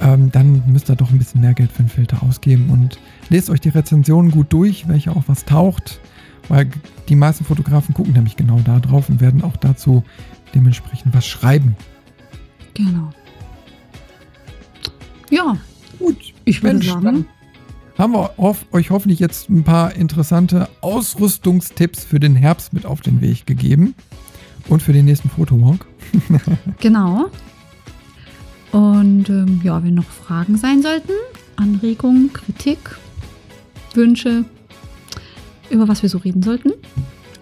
[0.00, 2.98] ähm, dann müsst ihr doch ein bisschen mehr Geld für den Filter ausgeben und
[3.28, 6.00] lest euch die Rezensionen gut durch, welche auch was taucht,
[6.48, 6.68] weil
[7.08, 10.04] die meisten Fotografen gucken nämlich genau da drauf und werden auch dazu
[10.54, 11.76] dementsprechend was schreiben.
[12.74, 13.10] Genau.
[15.30, 15.56] Ja,
[15.98, 16.16] gut.
[16.44, 17.26] Ich würde Mensch, sagen,
[17.98, 18.30] haben wir
[18.72, 23.94] euch hoffentlich jetzt ein paar interessante Ausrüstungstipps für den Herbst mit auf den Weg gegeben.
[24.68, 25.86] Und für den nächsten Fotowalk.
[26.80, 27.26] genau.
[28.72, 31.12] Und ähm, ja, wenn noch Fragen sein sollten,
[31.54, 32.78] Anregungen, Kritik,
[33.94, 34.44] Wünsche,
[35.70, 36.72] über was wir so reden sollten,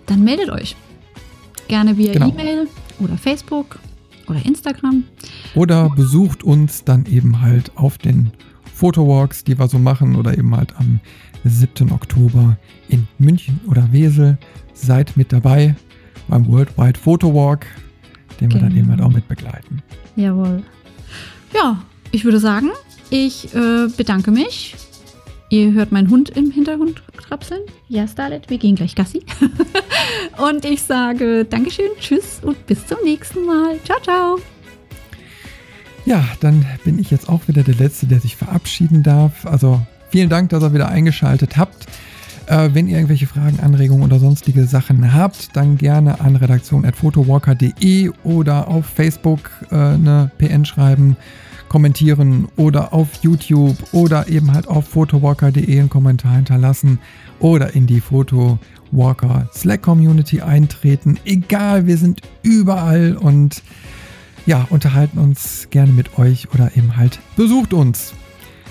[0.06, 0.76] dann meldet euch.
[1.66, 2.28] Gerne via genau.
[2.28, 2.68] E-Mail
[3.00, 3.78] oder Facebook
[4.28, 5.04] oder Instagram.
[5.54, 8.32] Oder besucht uns dann eben halt auf den
[8.74, 11.00] Fotowalks, die wir so machen, oder eben halt am
[11.44, 11.92] 7.
[11.92, 12.56] Oktober
[12.88, 14.36] in München oder Wesel.
[14.72, 15.76] Seid mit dabei
[16.28, 17.66] beim Worldwide Photo Walk,
[18.40, 19.82] den wir dann eben halt auch mit begleiten.
[20.16, 20.62] Jawohl.
[21.54, 22.70] Ja, ich würde sagen,
[23.10, 24.74] ich äh, bedanke mich.
[25.50, 27.60] Ihr hört meinen Hund im Hintergrund trapseln.
[27.88, 29.22] Ja, Starlet, wir gehen gleich Gassi.
[30.38, 33.78] und ich sage Dankeschön, Tschüss und bis zum nächsten Mal.
[33.84, 34.53] Ciao, ciao.
[36.06, 39.46] Ja, dann bin ich jetzt auch wieder der Letzte, der sich verabschieden darf.
[39.46, 39.80] Also
[40.10, 41.86] vielen Dank, dass ihr wieder eingeschaltet habt.
[42.46, 48.68] Äh, wenn ihr irgendwelche Fragen, Anregungen oder sonstige Sachen habt, dann gerne an redaktion.photowalker.de oder
[48.68, 51.16] auf Facebook äh, eine PN schreiben,
[51.70, 56.98] kommentieren oder auf YouTube oder eben halt auf photowalker.de einen Kommentar hinterlassen
[57.40, 61.18] oder in die Photowalker Slack Community eintreten.
[61.24, 63.62] Egal, wir sind überall und
[64.46, 68.14] ja, unterhalten uns gerne mit euch oder eben halt besucht uns.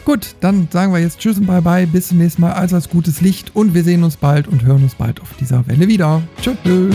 [0.05, 1.88] Gut, dann sagen wir jetzt Tschüss und Bye Bye.
[1.88, 2.51] Bis zum nächsten Mal.
[2.51, 5.65] Also als gutes Licht und wir sehen uns bald und hören uns bald auf dieser
[5.67, 6.21] Welle wieder.
[6.41, 6.93] Tschüss.